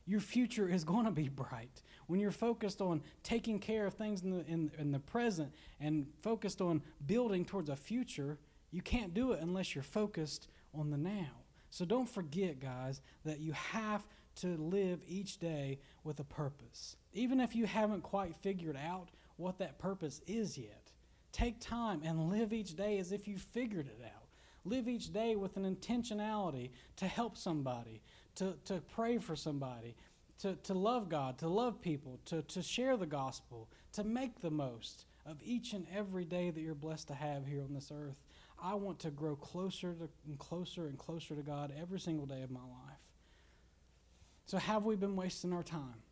your 0.06 0.20
future 0.20 0.68
is 0.68 0.84
going 0.84 1.04
to 1.04 1.10
be 1.10 1.28
bright. 1.28 1.82
When 2.06 2.18
you're 2.20 2.30
focused 2.30 2.80
on 2.80 3.02
taking 3.22 3.58
care 3.58 3.86
of 3.86 3.94
things 3.94 4.22
in 4.22 4.30
the, 4.30 4.46
in, 4.46 4.70
in 4.78 4.92
the 4.92 4.98
present 4.98 5.54
and 5.80 6.06
focused 6.22 6.60
on 6.60 6.82
building 7.06 7.44
towards 7.44 7.70
a 7.70 7.76
future, 7.76 8.38
you 8.70 8.82
can't 8.82 9.14
do 9.14 9.32
it 9.32 9.40
unless 9.40 9.74
you're 9.74 9.84
focused 9.84 10.48
on 10.74 10.90
the 10.90 10.96
now. 10.96 11.30
So 11.70 11.84
don't 11.84 12.08
forget, 12.08 12.60
guys, 12.60 13.00
that 13.24 13.40
you 13.40 13.52
have 13.52 14.06
to 14.36 14.56
live 14.56 15.00
each 15.06 15.38
day 15.38 15.78
with 16.04 16.18
a 16.20 16.24
purpose. 16.24 16.96
Even 17.12 17.40
if 17.40 17.54
you 17.54 17.66
haven't 17.66 18.02
quite 18.02 18.34
figured 18.36 18.76
out 18.76 19.08
what 19.36 19.58
that 19.58 19.78
purpose 19.78 20.20
is 20.26 20.58
yet, 20.58 20.90
take 21.32 21.60
time 21.60 22.02
and 22.04 22.30
live 22.30 22.52
each 22.52 22.76
day 22.76 22.98
as 22.98 23.12
if 23.12 23.28
you 23.28 23.38
figured 23.38 23.86
it 23.86 24.00
out. 24.04 24.22
Live 24.64 24.88
each 24.88 25.12
day 25.12 25.34
with 25.34 25.56
an 25.56 25.64
intentionality 25.64 26.70
to 26.96 27.06
help 27.06 27.36
somebody, 27.36 28.00
to, 28.36 28.54
to 28.64 28.80
pray 28.94 29.18
for 29.18 29.36
somebody, 29.36 29.94
to, 30.40 30.56
to 30.64 30.74
love 30.74 31.08
God, 31.08 31.38
to 31.38 31.48
love 31.48 31.80
people, 31.80 32.20
to, 32.26 32.42
to 32.42 32.62
share 32.62 32.96
the 32.96 33.06
gospel, 33.06 33.68
to 33.92 34.04
make 34.04 34.40
the 34.40 34.50
most 34.50 35.04
of 35.24 35.36
each 35.42 35.72
and 35.72 35.86
every 35.94 36.24
day 36.24 36.50
that 36.50 36.60
you're 36.60 36.74
blessed 36.74 37.08
to 37.08 37.14
have 37.14 37.46
here 37.46 37.62
on 37.62 37.72
this 37.72 37.92
earth. 37.94 38.16
I 38.62 38.74
want 38.74 38.98
to 39.00 39.10
grow 39.10 39.36
closer 39.36 39.94
to, 39.94 40.08
and 40.26 40.38
closer 40.38 40.86
and 40.86 40.98
closer 40.98 41.34
to 41.34 41.42
God 41.42 41.72
every 41.80 42.00
single 42.00 42.26
day 42.26 42.42
of 42.42 42.50
my 42.50 42.60
life. 42.60 42.98
So, 44.46 44.58
have 44.58 44.84
we 44.84 44.96
been 44.96 45.16
wasting 45.16 45.52
our 45.52 45.62
time? 45.62 46.02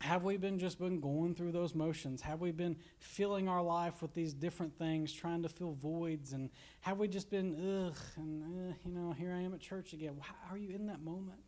Have 0.00 0.22
we 0.22 0.36
been 0.36 0.58
just 0.58 0.78
been 0.78 1.00
going 1.00 1.34
through 1.34 1.52
those 1.52 1.74
motions? 1.74 2.22
Have 2.22 2.40
we 2.40 2.52
been 2.52 2.76
filling 3.00 3.48
our 3.48 3.62
life 3.62 4.00
with 4.00 4.14
these 4.14 4.32
different 4.32 4.78
things, 4.78 5.12
trying 5.12 5.42
to 5.42 5.48
fill 5.48 5.72
voids? 5.72 6.32
And 6.32 6.50
have 6.82 6.98
we 6.98 7.08
just 7.08 7.30
been, 7.30 7.88
ugh, 7.88 7.98
and, 8.16 8.42
uh, 8.70 8.74
you 8.84 8.92
know, 8.92 9.12
here 9.12 9.32
I 9.32 9.40
am 9.40 9.54
at 9.54 9.60
church 9.60 9.92
again? 9.92 10.16
How 10.20 10.54
are 10.54 10.58
you 10.58 10.74
in 10.74 10.86
that 10.86 11.02
moment? 11.02 11.40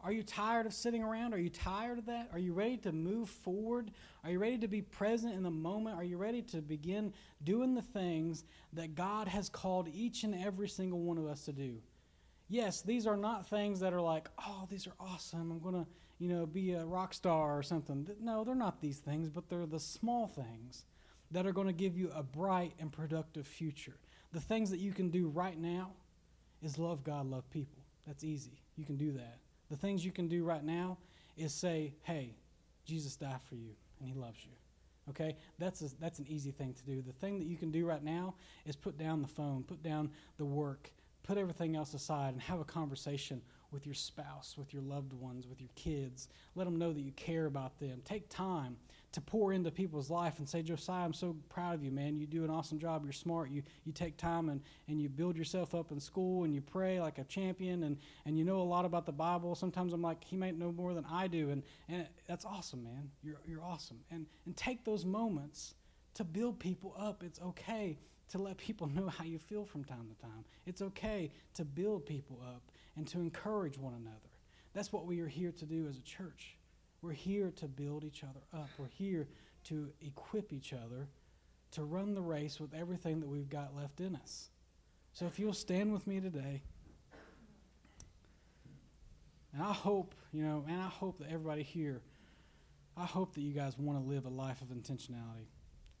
Are 0.00 0.10
you 0.10 0.24
tired 0.24 0.66
of 0.66 0.72
sitting 0.72 1.02
around? 1.02 1.32
Are 1.32 1.38
you 1.38 1.50
tired 1.50 1.98
of 1.98 2.06
that? 2.06 2.30
Are 2.32 2.38
you 2.38 2.54
ready 2.54 2.76
to 2.78 2.92
move 2.92 3.28
forward? 3.28 3.92
Are 4.24 4.30
you 4.30 4.38
ready 4.38 4.58
to 4.58 4.68
be 4.68 4.82
present 4.82 5.34
in 5.34 5.44
the 5.44 5.50
moment? 5.50 5.96
Are 5.96 6.02
you 6.02 6.16
ready 6.16 6.42
to 6.42 6.60
begin 6.60 7.12
doing 7.44 7.74
the 7.74 7.82
things 7.82 8.44
that 8.72 8.96
God 8.96 9.28
has 9.28 9.48
called 9.48 9.88
each 9.92 10.24
and 10.24 10.34
every 10.34 10.68
single 10.68 10.98
one 10.98 11.18
of 11.18 11.26
us 11.26 11.44
to 11.44 11.52
do? 11.52 11.76
Yes, 12.48 12.82
these 12.82 13.06
are 13.06 13.16
not 13.16 13.46
things 13.46 13.80
that 13.80 13.92
are 13.92 14.00
like, 14.00 14.28
oh, 14.44 14.66
these 14.68 14.88
are 14.88 14.94
awesome. 14.98 15.52
I'm 15.52 15.60
going 15.60 15.84
to, 15.84 15.86
you 16.22 16.28
know, 16.28 16.46
be 16.46 16.72
a 16.74 16.84
rock 16.84 17.12
star 17.12 17.58
or 17.58 17.64
something. 17.64 18.06
No, 18.20 18.44
they're 18.44 18.54
not 18.54 18.80
these 18.80 18.98
things, 18.98 19.28
but 19.28 19.48
they're 19.48 19.66
the 19.66 19.80
small 19.80 20.28
things 20.28 20.84
that 21.32 21.48
are 21.48 21.52
going 21.52 21.66
to 21.66 21.72
give 21.72 21.98
you 21.98 22.12
a 22.14 22.22
bright 22.22 22.74
and 22.78 22.92
productive 22.92 23.44
future. 23.44 23.96
The 24.32 24.38
things 24.38 24.70
that 24.70 24.78
you 24.78 24.92
can 24.92 25.10
do 25.10 25.26
right 25.26 25.58
now 25.58 25.90
is 26.62 26.78
love 26.78 27.02
God, 27.02 27.26
love 27.26 27.50
people. 27.50 27.82
That's 28.06 28.22
easy. 28.22 28.62
You 28.76 28.84
can 28.84 28.96
do 28.96 29.10
that. 29.14 29.38
The 29.68 29.76
things 29.76 30.04
you 30.04 30.12
can 30.12 30.28
do 30.28 30.44
right 30.44 30.62
now 30.62 30.96
is 31.36 31.52
say, 31.52 31.92
hey, 32.04 32.36
Jesus 32.84 33.16
died 33.16 33.40
for 33.48 33.56
you 33.56 33.74
and 33.98 34.08
he 34.08 34.14
loves 34.14 34.38
you. 34.44 34.52
Okay? 35.10 35.34
That's, 35.58 35.82
a, 35.82 35.88
that's 35.98 36.20
an 36.20 36.26
easy 36.28 36.52
thing 36.52 36.72
to 36.72 36.84
do. 36.84 37.02
The 37.02 37.14
thing 37.14 37.40
that 37.40 37.48
you 37.48 37.56
can 37.56 37.72
do 37.72 37.84
right 37.84 38.04
now 38.04 38.34
is 38.64 38.76
put 38.76 38.96
down 38.96 39.22
the 39.22 39.28
phone, 39.28 39.64
put 39.64 39.82
down 39.82 40.08
the 40.38 40.44
work, 40.44 40.92
put 41.24 41.36
everything 41.36 41.74
else 41.74 41.94
aside, 41.94 42.32
and 42.32 42.40
have 42.42 42.60
a 42.60 42.64
conversation 42.64 43.42
with 43.72 43.86
your 43.86 43.94
spouse, 43.94 44.56
with 44.56 44.72
your 44.72 44.82
loved 44.82 45.12
ones, 45.12 45.46
with 45.46 45.60
your 45.60 45.70
kids. 45.74 46.28
Let 46.54 46.64
them 46.64 46.76
know 46.76 46.92
that 46.92 47.00
you 47.00 47.12
care 47.12 47.46
about 47.46 47.78
them. 47.80 48.02
Take 48.04 48.28
time 48.28 48.76
to 49.12 49.20
pour 49.20 49.52
into 49.52 49.70
people's 49.70 50.10
life 50.10 50.38
and 50.38 50.48
say, 50.48 50.62
Josiah, 50.62 51.04
I'm 51.04 51.12
so 51.12 51.36
proud 51.48 51.74
of 51.74 51.84
you, 51.84 51.90
man. 51.90 52.16
You 52.16 52.26
do 52.26 52.44
an 52.44 52.50
awesome 52.50 52.78
job. 52.78 53.04
You're 53.04 53.12
smart. 53.12 53.50
You, 53.50 53.62
you 53.84 53.92
take 53.92 54.16
time 54.16 54.48
and, 54.48 54.60
and 54.88 55.00
you 55.00 55.08
build 55.08 55.36
yourself 55.36 55.74
up 55.74 55.92
in 55.92 56.00
school 56.00 56.44
and 56.44 56.54
you 56.54 56.60
pray 56.60 57.00
like 57.00 57.18
a 57.18 57.24
champion 57.24 57.82
and, 57.82 57.98
and 58.24 58.38
you 58.38 58.44
know 58.44 58.60
a 58.60 58.62
lot 58.62 58.84
about 58.84 59.06
the 59.06 59.12
Bible. 59.12 59.54
Sometimes 59.54 59.92
I'm 59.92 60.02
like, 60.02 60.24
he 60.24 60.36
might 60.36 60.58
know 60.58 60.72
more 60.72 60.94
than 60.94 61.04
I 61.10 61.26
do. 61.26 61.50
And, 61.50 61.62
and 61.88 62.06
that's 62.26 62.44
awesome, 62.44 62.84
man. 62.84 63.10
You're, 63.22 63.40
you're 63.46 63.62
awesome. 63.62 63.98
And, 64.10 64.26
and 64.46 64.56
take 64.56 64.84
those 64.84 65.04
moments 65.04 65.74
to 66.14 66.24
build 66.24 66.58
people 66.58 66.94
up. 66.98 67.22
It's 67.22 67.40
okay 67.40 67.98
to 68.30 68.38
let 68.38 68.56
people 68.56 68.86
know 68.94 69.08
how 69.08 69.24
you 69.24 69.38
feel 69.38 69.64
from 69.64 69.84
time 69.84 70.08
to 70.08 70.22
time. 70.22 70.44
It's 70.66 70.82
okay 70.82 71.30
to 71.54 71.64
build 71.64 72.06
people 72.06 72.40
up 72.42 72.71
and 72.96 73.06
to 73.08 73.20
encourage 73.20 73.78
one 73.78 73.94
another. 73.94 74.16
That's 74.74 74.92
what 74.92 75.06
we 75.06 75.20
are 75.20 75.28
here 75.28 75.52
to 75.52 75.66
do 75.66 75.86
as 75.88 75.98
a 75.98 76.02
church. 76.02 76.56
We're 77.02 77.12
here 77.12 77.50
to 77.56 77.66
build 77.66 78.04
each 78.04 78.22
other 78.22 78.40
up. 78.54 78.68
We're 78.78 78.86
here 78.88 79.28
to 79.64 79.90
equip 80.00 80.52
each 80.52 80.72
other 80.72 81.08
to 81.72 81.84
run 81.84 82.14
the 82.14 82.22
race 82.22 82.60
with 82.60 82.74
everything 82.74 83.20
that 83.20 83.28
we've 83.28 83.48
got 83.48 83.74
left 83.74 84.00
in 84.00 84.14
us. 84.16 84.50
So 85.12 85.26
if 85.26 85.38
you'll 85.38 85.52
stand 85.52 85.92
with 85.92 86.06
me 86.06 86.20
today, 86.20 86.62
and 89.52 89.62
I 89.62 89.72
hope, 89.72 90.14
you 90.32 90.42
know, 90.42 90.64
and 90.68 90.80
I 90.80 90.88
hope 90.88 91.18
that 91.18 91.28
everybody 91.30 91.62
here, 91.62 92.00
I 92.96 93.04
hope 93.04 93.34
that 93.34 93.40
you 93.40 93.52
guys 93.52 93.78
want 93.78 94.02
to 94.02 94.08
live 94.08 94.26
a 94.26 94.30
life 94.30 94.62
of 94.62 94.68
intentionality. 94.68 95.48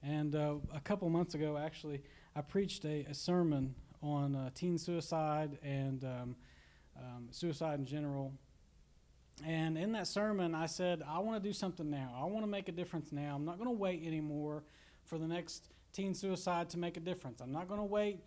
And 0.02 0.34
uh, 0.34 0.56
a 0.74 0.80
couple 0.80 1.08
months 1.08 1.34
ago, 1.34 1.56
actually, 1.56 2.02
I 2.34 2.40
preached 2.40 2.84
a, 2.84 3.06
a 3.08 3.14
sermon 3.14 3.74
on 4.02 4.34
uh, 4.34 4.50
teen 4.54 4.78
suicide 4.78 5.58
and 5.62 6.04
um, 6.04 6.36
um, 6.96 7.28
suicide 7.30 7.78
in 7.78 7.86
general 7.86 8.32
and 9.44 9.76
in 9.76 9.92
that 9.92 10.06
sermon, 10.06 10.54
I 10.54 10.66
said, 10.66 11.02
I 11.06 11.18
want 11.18 11.42
to 11.42 11.48
do 11.48 11.52
something 11.52 11.90
now. 11.90 12.14
I 12.16 12.24
want 12.26 12.44
to 12.44 12.50
make 12.50 12.68
a 12.68 12.72
difference 12.72 13.10
now. 13.12 13.34
I'm 13.34 13.44
not 13.44 13.58
going 13.58 13.68
to 13.68 13.76
wait 13.76 14.04
anymore 14.06 14.62
for 15.04 15.18
the 15.18 15.26
next 15.26 15.68
teen 15.92 16.14
suicide 16.14 16.70
to 16.70 16.78
make 16.78 16.96
a 16.96 17.00
difference. 17.00 17.40
I'm 17.40 17.52
not 17.52 17.66
going 17.66 17.80
to 17.80 17.86
wait 17.86 18.20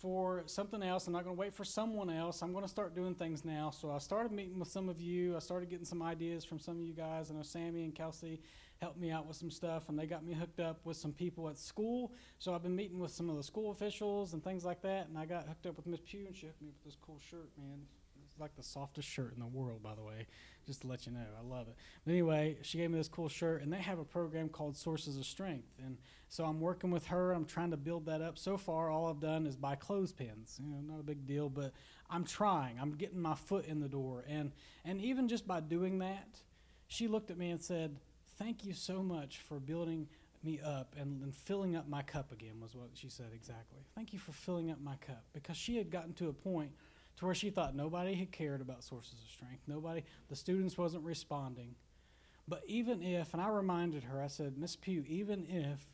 for 0.00 0.42
something 0.46 0.82
else. 0.82 1.06
I'm 1.06 1.12
not 1.12 1.24
going 1.24 1.36
to 1.36 1.40
wait 1.40 1.54
for 1.54 1.64
someone 1.64 2.10
else. 2.10 2.42
I'm 2.42 2.52
going 2.52 2.64
to 2.64 2.70
start 2.70 2.94
doing 2.94 3.14
things 3.14 3.44
now. 3.44 3.70
So 3.70 3.90
I 3.90 3.98
started 3.98 4.32
meeting 4.32 4.58
with 4.58 4.68
some 4.68 4.88
of 4.88 5.00
you. 5.00 5.36
I 5.36 5.38
started 5.38 5.70
getting 5.70 5.84
some 5.84 6.02
ideas 6.02 6.44
from 6.44 6.58
some 6.58 6.76
of 6.76 6.82
you 6.82 6.94
guys. 6.94 7.30
I 7.30 7.34
know 7.34 7.42
Sammy 7.42 7.84
and 7.84 7.94
Kelsey 7.94 8.40
helped 8.80 8.98
me 8.98 9.10
out 9.10 9.26
with 9.26 9.36
some 9.36 9.50
stuff, 9.50 9.88
and 9.88 9.98
they 9.98 10.06
got 10.06 10.24
me 10.24 10.32
hooked 10.32 10.60
up 10.60 10.80
with 10.84 10.96
some 10.96 11.12
people 11.12 11.48
at 11.48 11.58
school. 11.58 12.12
So 12.38 12.54
I've 12.54 12.62
been 12.62 12.76
meeting 12.76 12.98
with 12.98 13.10
some 13.10 13.28
of 13.28 13.36
the 13.36 13.42
school 13.42 13.70
officials 13.70 14.34
and 14.34 14.42
things 14.42 14.64
like 14.64 14.82
that. 14.82 15.08
And 15.08 15.18
I 15.18 15.26
got 15.26 15.48
hooked 15.48 15.66
up 15.66 15.76
with 15.76 15.86
Miss 15.86 16.00
Pugh, 16.00 16.26
and 16.26 16.36
she 16.36 16.46
hooked 16.46 16.62
me 16.62 16.68
up 16.68 16.74
with 16.74 16.84
this 16.84 16.96
cool 17.00 17.18
shirt, 17.30 17.50
man 17.58 17.80
It's 18.24 18.38
like 18.38 18.54
the 18.54 18.62
softest 18.62 19.08
shirt 19.08 19.34
in 19.34 19.40
the 19.40 19.46
world, 19.46 19.82
by 19.82 19.96
the 19.96 20.02
way, 20.02 20.26
just 20.64 20.82
to 20.82 20.86
let 20.86 21.06
you 21.06 21.12
know. 21.12 21.26
I 21.36 21.44
love 21.44 21.66
it. 21.66 21.74
But 22.04 22.12
anyway, 22.12 22.58
she 22.62 22.78
gave 22.78 22.90
me 22.90 22.98
this 22.98 23.08
cool 23.08 23.28
shirt, 23.28 23.62
and 23.62 23.72
they 23.72 23.78
have 23.78 23.98
a 23.98 24.04
program 24.04 24.48
called 24.48 24.76
Sources 24.76 25.16
of 25.16 25.26
Strength. 25.26 25.74
And 25.84 25.98
so 26.28 26.44
I'm 26.44 26.60
working 26.60 26.92
with 26.92 27.08
her. 27.08 27.32
I'm 27.32 27.46
trying 27.46 27.72
to 27.72 27.76
build 27.76 28.06
that 28.06 28.22
up. 28.22 28.38
So 28.38 28.56
far, 28.56 28.90
all 28.90 29.08
I've 29.08 29.20
done 29.20 29.44
is 29.46 29.56
buy 29.56 29.74
clothespins. 29.74 30.60
You 30.62 30.70
know, 30.70 30.80
not 30.80 31.00
a 31.00 31.04
big 31.04 31.26
deal, 31.26 31.48
but 31.48 31.72
I'm 32.08 32.24
trying. 32.24 32.78
I'm 32.80 32.92
getting 32.92 33.20
my 33.20 33.34
foot 33.34 33.66
in 33.66 33.80
the 33.80 33.88
door. 33.88 34.24
And, 34.28 34.52
and 34.84 35.00
even 35.00 35.26
just 35.26 35.48
by 35.48 35.58
doing 35.58 35.98
that, 35.98 36.42
she 36.86 37.08
looked 37.08 37.32
at 37.32 37.38
me 37.38 37.50
and 37.50 37.60
said, 37.60 37.96
Thank 38.38 38.64
you 38.64 38.72
so 38.72 39.02
much 39.02 39.38
for 39.38 39.58
building 39.58 40.06
me 40.44 40.60
up 40.64 40.94
and, 40.96 41.22
and, 41.22 41.34
filling 41.34 41.74
up 41.74 41.88
my 41.88 42.02
cup 42.02 42.30
again 42.30 42.60
was 42.60 42.76
what 42.76 42.90
she 42.94 43.08
said 43.08 43.30
exactly. 43.34 43.80
Thank 43.96 44.12
you 44.12 44.20
for 44.20 44.30
filling 44.30 44.70
up 44.70 44.80
my 44.80 44.94
cup 44.96 45.24
because 45.32 45.56
she 45.56 45.76
had 45.76 45.90
gotten 45.90 46.12
to 46.14 46.28
a 46.28 46.32
point 46.32 46.70
to 47.16 47.24
where 47.26 47.34
she 47.34 47.50
thought 47.50 47.74
nobody 47.74 48.14
had 48.14 48.30
cared 48.30 48.60
about 48.60 48.84
sources 48.84 49.14
of 49.24 49.28
strength. 49.28 49.62
Nobody, 49.66 50.04
the 50.28 50.36
students 50.36 50.78
wasn't 50.78 51.02
responding. 51.02 51.74
But 52.46 52.62
even 52.68 53.02
if, 53.02 53.34
and 53.34 53.42
I 53.42 53.48
reminded 53.48 54.04
her, 54.04 54.22
I 54.22 54.28
said, 54.28 54.56
Miss 54.56 54.76
Pugh, 54.76 55.04
even 55.08 55.44
if 55.48 55.90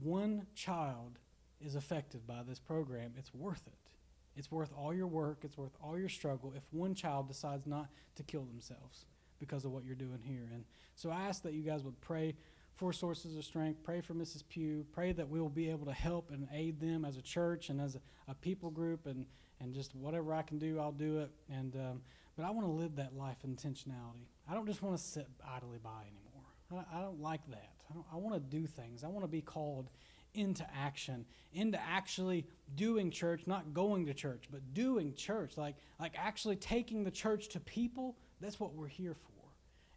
one 0.00 0.46
child 0.54 1.18
is 1.60 1.74
affected 1.74 2.24
by 2.24 2.44
this 2.46 2.60
program, 2.60 3.14
it's 3.16 3.34
worth 3.34 3.66
it. 3.66 3.90
It's 4.36 4.52
worth 4.52 4.70
all 4.78 4.94
your 4.94 5.08
work, 5.08 5.38
it's 5.42 5.58
worth 5.58 5.76
all 5.82 5.98
your 5.98 6.08
struggle 6.08 6.52
if 6.56 6.62
one 6.70 6.94
child 6.94 7.26
decides 7.26 7.66
not 7.66 7.88
to 8.14 8.22
kill 8.22 8.44
themselves 8.44 9.06
because 9.40 9.64
of 9.64 9.72
what 9.72 9.84
you're 9.84 9.96
doing 9.96 10.20
here. 10.22 10.48
And 10.52 10.64
so 10.94 11.10
I 11.10 11.22
ask 11.22 11.42
that 11.42 11.54
you 11.54 11.62
guys 11.62 11.82
would 11.82 12.00
pray 12.00 12.36
for 12.76 12.92
sources 12.92 13.36
of 13.36 13.44
strength, 13.44 13.82
pray 13.82 14.00
for 14.00 14.14
Mrs. 14.14 14.44
Pugh, 14.48 14.86
pray 14.92 15.12
that 15.12 15.28
we'll 15.28 15.48
be 15.48 15.68
able 15.68 15.86
to 15.86 15.92
help 15.92 16.30
and 16.30 16.46
aid 16.52 16.80
them 16.80 17.04
as 17.04 17.16
a 17.16 17.22
church 17.22 17.68
and 17.68 17.80
as 17.80 17.96
a, 17.96 18.00
a 18.28 18.34
people 18.34 18.70
group 18.70 19.06
and 19.06 19.26
and 19.60 19.74
just 19.74 19.94
whatever 19.94 20.32
I 20.32 20.42
can 20.42 20.58
do, 20.58 20.78
I'll 20.80 20.92
do 20.92 21.18
it. 21.18 21.30
And 21.50 21.76
um, 21.76 22.00
but 22.36 22.44
I 22.44 22.50
want 22.50 22.66
to 22.66 22.72
live 22.72 22.96
that 22.96 23.14
life 23.14 23.36
intentionality. 23.46 24.28
I 24.48 24.54
don't 24.54 24.66
just 24.66 24.82
want 24.82 24.96
to 24.96 25.02
sit 25.02 25.28
idly 25.46 25.78
by 25.82 26.02
anymore. 26.02 26.86
I, 26.92 26.98
I 26.98 27.02
don't 27.02 27.20
like 27.20 27.46
that. 27.50 27.72
I, 27.90 28.14
I 28.14 28.16
want 28.16 28.34
to 28.34 28.40
do 28.40 28.66
things. 28.66 29.04
I 29.04 29.08
want 29.08 29.24
to 29.24 29.28
be 29.28 29.42
called 29.42 29.90
into 30.34 30.66
action, 30.74 31.26
into 31.52 31.78
actually 31.80 32.46
doing 32.76 33.10
church, 33.10 33.42
not 33.46 33.74
going 33.74 34.06
to 34.06 34.14
church, 34.14 34.44
but 34.50 34.72
doing 34.72 35.12
church, 35.14 35.56
like 35.56 35.76
like 35.98 36.12
actually 36.16 36.56
taking 36.56 37.04
the 37.04 37.10
church 37.10 37.48
to 37.50 37.60
people. 37.60 38.16
That's 38.40 38.58
what 38.58 38.74
we're 38.74 38.88
here 38.88 39.14
for, 39.14 39.48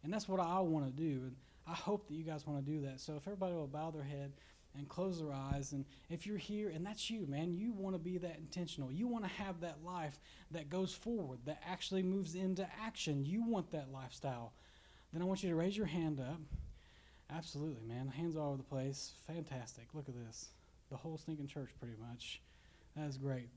and 0.02 0.12
that's 0.12 0.28
what 0.28 0.40
I 0.40 0.60
want 0.60 0.86
to 0.86 0.92
do. 0.92 1.22
And 1.22 1.36
I 1.66 1.72
hope 1.72 2.08
that 2.08 2.14
you 2.14 2.24
guys 2.24 2.46
want 2.46 2.64
to 2.64 2.70
do 2.70 2.82
that. 2.82 3.00
So 3.00 3.14
if 3.16 3.26
everybody 3.26 3.54
will 3.54 3.66
bow 3.66 3.90
their 3.90 4.02
head 4.02 4.32
and 4.76 4.88
close 4.88 5.20
their 5.20 5.32
eyes. 5.32 5.72
And 5.72 5.84
if 6.10 6.26
you're 6.26 6.38
here 6.38 6.68
and 6.68 6.84
that's 6.84 7.10
you, 7.10 7.26
man, 7.26 7.54
you 7.54 7.72
want 7.72 7.94
to 7.94 7.98
be 7.98 8.18
that 8.18 8.36
intentional. 8.38 8.90
You 8.90 9.06
want 9.06 9.24
to 9.24 9.30
have 9.30 9.60
that 9.60 9.84
life 9.84 10.18
that 10.50 10.68
goes 10.68 10.92
forward, 10.92 11.38
that 11.46 11.62
actually 11.66 12.02
moves 12.02 12.34
into 12.34 12.66
action. 12.84 13.24
You 13.24 13.44
want 13.44 13.70
that 13.70 13.92
lifestyle. 13.92 14.52
Then 15.12 15.22
I 15.22 15.26
want 15.26 15.42
you 15.42 15.50
to 15.50 15.54
raise 15.56 15.76
your 15.76 15.86
hand 15.86 16.20
up. 16.20 16.40
Absolutely, 17.30 17.84
man. 17.86 18.08
Hands 18.08 18.36
all 18.36 18.48
over 18.48 18.56
the 18.56 18.62
place. 18.64 19.12
Fantastic. 19.26 19.86
Look 19.94 20.08
at 20.08 20.14
this. 20.26 20.48
The 20.90 20.96
whole 20.96 21.16
stinking 21.16 21.46
church, 21.46 21.70
pretty 21.78 21.94
much. 22.08 22.40
That 22.96 23.08
is 23.08 23.16
great. 23.16 23.48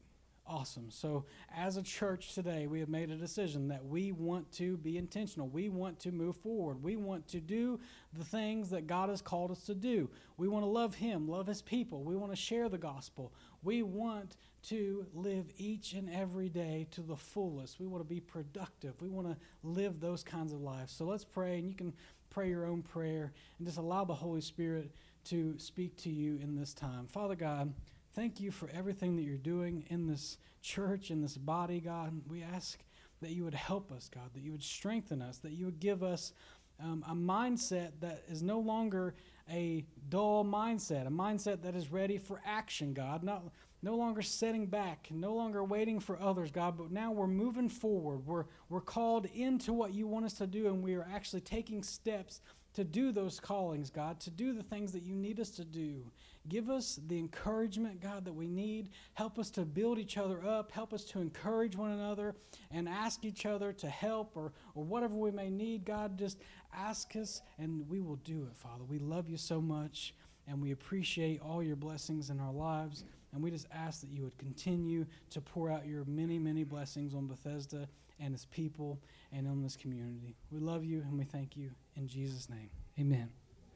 Awesome. 0.49 0.89
So, 0.89 1.25
as 1.53 1.75
a 1.75 1.81
church 1.81 2.33
today, 2.33 2.67
we 2.67 2.79
have 2.79 2.87
made 2.87 3.11
a 3.11 3.17
decision 3.17 3.67
that 3.67 3.85
we 3.85 4.13
want 4.13 4.49
to 4.53 4.77
be 4.77 4.97
intentional. 4.97 5.49
We 5.49 5.67
want 5.67 5.99
to 6.01 6.11
move 6.13 6.37
forward. 6.37 6.81
We 6.81 6.95
want 6.95 7.27
to 7.29 7.41
do 7.41 7.81
the 8.17 8.23
things 8.23 8.69
that 8.69 8.87
God 8.87 9.09
has 9.09 9.21
called 9.21 9.51
us 9.51 9.65
to 9.65 9.75
do. 9.75 10.09
We 10.37 10.47
want 10.47 10.63
to 10.63 10.69
love 10.69 10.95
Him, 10.95 11.27
love 11.27 11.47
His 11.47 11.61
people. 11.61 12.01
We 12.03 12.15
want 12.15 12.31
to 12.31 12.37
share 12.37 12.69
the 12.69 12.77
gospel. 12.77 13.33
We 13.61 13.83
want 13.83 14.37
to 14.63 15.05
live 15.13 15.51
each 15.57 15.91
and 15.91 16.09
every 16.09 16.47
day 16.47 16.87
to 16.91 17.01
the 17.01 17.17
fullest. 17.17 17.77
We 17.77 17.87
want 17.87 18.01
to 18.01 18.09
be 18.09 18.21
productive. 18.21 18.93
We 19.01 19.09
want 19.09 19.27
to 19.27 19.37
live 19.63 19.99
those 19.99 20.23
kinds 20.23 20.53
of 20.53 20.61
lives. 20.61 20.93
So 20.93 21.03
let's 21.03 21.25
pray, 21.25 21.57
and 21.57 21.67
you 21.67 21.75
can 21.75 21.93
pray 22.29 22.47
your 22.47 22.65
own 22.65 22.83
prayer 22.83 23.33
and 23.57 23.67
just 23.67 23.79
allow 23.79 24.05
the 24.05 24.13
Holy 24.13 24.41
Spirit 24.41 24.91
to 25.25 25.55
speak 25.57 25.97
to 25.97 26.09
you 26.09 26.39
in 26.41 26.55
this 26.55 26.73
time. 26.73 27.05
Father 27.05 27.35
God, 27.35 27.73
thank 28.17 28.39
you 28.39 28.49
for 28.49 28.67
everything 28.73 29.15
that 29.15 29.21
you're 29.21 29.37
doing 29.37 29.85
in 29.91 30.07
this 30.07 30.39
church, 30.63 31.11
in 31.11 31.21
this 31.21 31.37
body, 31.37 31.79
God. 31.79 32.19
We 32.27 32.41
ask 32.41 32.79
that 33.21 33.29
you 33.29 33.43
would 33.43 33.53
help 33.53 33.91
us, 33.91 34.09
God, 34.11 34.31
that 34.33 34.41
you 34.41 34.51
would 34.51 34.63
strengthen 34.63 35.21
us, 35.21 35.37
that 35.37 35.51
you 35.51 35.65
would 35.65 35.79
give 35.79 36.01
us 36.01 36.33
um, 36.81 37.05
a 37.07 37.13
mindset 37.13 37.91
that 37.99 38.23
is 38.27 38.41
no 38.41 38.57
longer 38.57 39.13
a 39.51 39.85
dull 40.09 40.43
mindset, 40.43 41.05
a 41.05 41.11
mindset 41.11 41.61
that 41.61 41.75
is 41.75 41.91
ready 41.91 42.17
for 42.17 42.41
action, 42.43 42.95
God. 42.95 43.21
Not, 43.23 43.43
no 43.83 43.95
longer 43.95 44.23
setting 44.23 44.65
back, 44.65 45.09
no 45.11 45.35
longer 45.35 45.63
waiting 45.63 45.99
for 45.99 46.19
others, 46.19 46.49
God, 46.49 46.75
but 46.75 46.91
now 46.91 47.11
we're 47.11 47.27
moving 47.27 47.69
forward. 47.69 48.25
We're, 48.25 48.45
we're 48.69 48.81
called 48.81 49.27
into 49.35 49.73
what 49.73 49.93
you 49.93 50.07
want 50.07 50.25
us 50.25 50.33
to 50.33 50.47
do, 50.47 50.65
and 50.67 50.81
we 50.81 50.95
are 50.95 51.07
actually 51.13 51.41
taking 51.41 51.83
steps 51.83 52.41
to 52.77 52.83
do 52.83 53.11
those 53.11 53.39
callings, 53.39 53.89
God, 53.89 54.19
to 54.19 54.29
do 54.29 54.53
the 54.53 54.61
things 54.61 54.91
that 54.91 55.01
you 55.01 55.15
need 55.15 55.39
us 55.39 55.49
to 55.49 55.65
do. 55.65 56.03
Give 56.47 56.69
us 56.69 56.99
the 57.07 57.17
encouragement, 57.17 58.01
God, 58.01 58.23
that 58.25 58.33
we 58.33 58.47
need. 58.47 58.89
Help 59.15 59.39
us 59.39 59.49
to 59.51 59.61
build 59.61 59.97
each 59.97 60.15
other 60.15 60.45
up. 60.45 60.71
Help 60.71 60.93
us 60.93 61.03
to 61.05 61.19
encourage 61.19 61.75
one 61.75 61.89
another 61.89 62.35
and 62.69 62.87
ask 62.87 63.25
each 63.25 63.47
other 63.47 63.73
to 63.73 63.89
help 63.89 64.37
or, 64.37 64.53
or 64.75 64.83
whatever 64.83 65.15
we 65.15 65.31
may 65.31 65.49
need. 65.49 65.85
God, 65.85 66.19
just 66.19 66.37
ask 66.71 67.15
us 67.15 67.41
and 67.57 67.89
we 67.89 67.99
will 67.99 68.17
do 68.17 68.43
it, 68.43 68.55
Father. 68.55 68.83
We 68.83 68.99
love 68.99 69.27
you 69.27 69.37
so 69.37 69.59
much 69.59 70.13
and 70.47 70.61
we 70.61 70.69
appreciate 70.69 71.41
all 71.41 71.63
your 71.63 71.75
blessings 71.75 72.29
in 72.29 72.39
our 72.39 72.53
lives. 72.53 73.05
And 73.33 73.41
we 73.41 73.49
just 73.49 73.65
ask 73.73 74.01
that 74.01 74.11
you 74.11 74.21
would 74.21 74.37
continue 74.37 75.07
to 75.31 75.41
pour 75.41 75.71
out 75.71 75.87
your 75.87 76.05
many, 76.05 76.37
many 76.37 76.63
blessings 76.63 77.15
on 77.15 77.25
Bethesda 77.25 77.87
and 78.19 78.33
his 78.33 78.45
people 78.45 78.99
and 79.31 79.47
in 79.47 79.61
this 79.61 79.75
community. 79.75 80.35
We 80.51 80.59
love 80.59 80.83
you 80.83 81.01
and 81.01 81.17
we 81.17 81.25
thank 81.25 81.55
you 81.55 81.71
in 81.95 82.07
Jesus' 82.07 82.49
name. 82.49 82.69
Amen. 82.99 83.29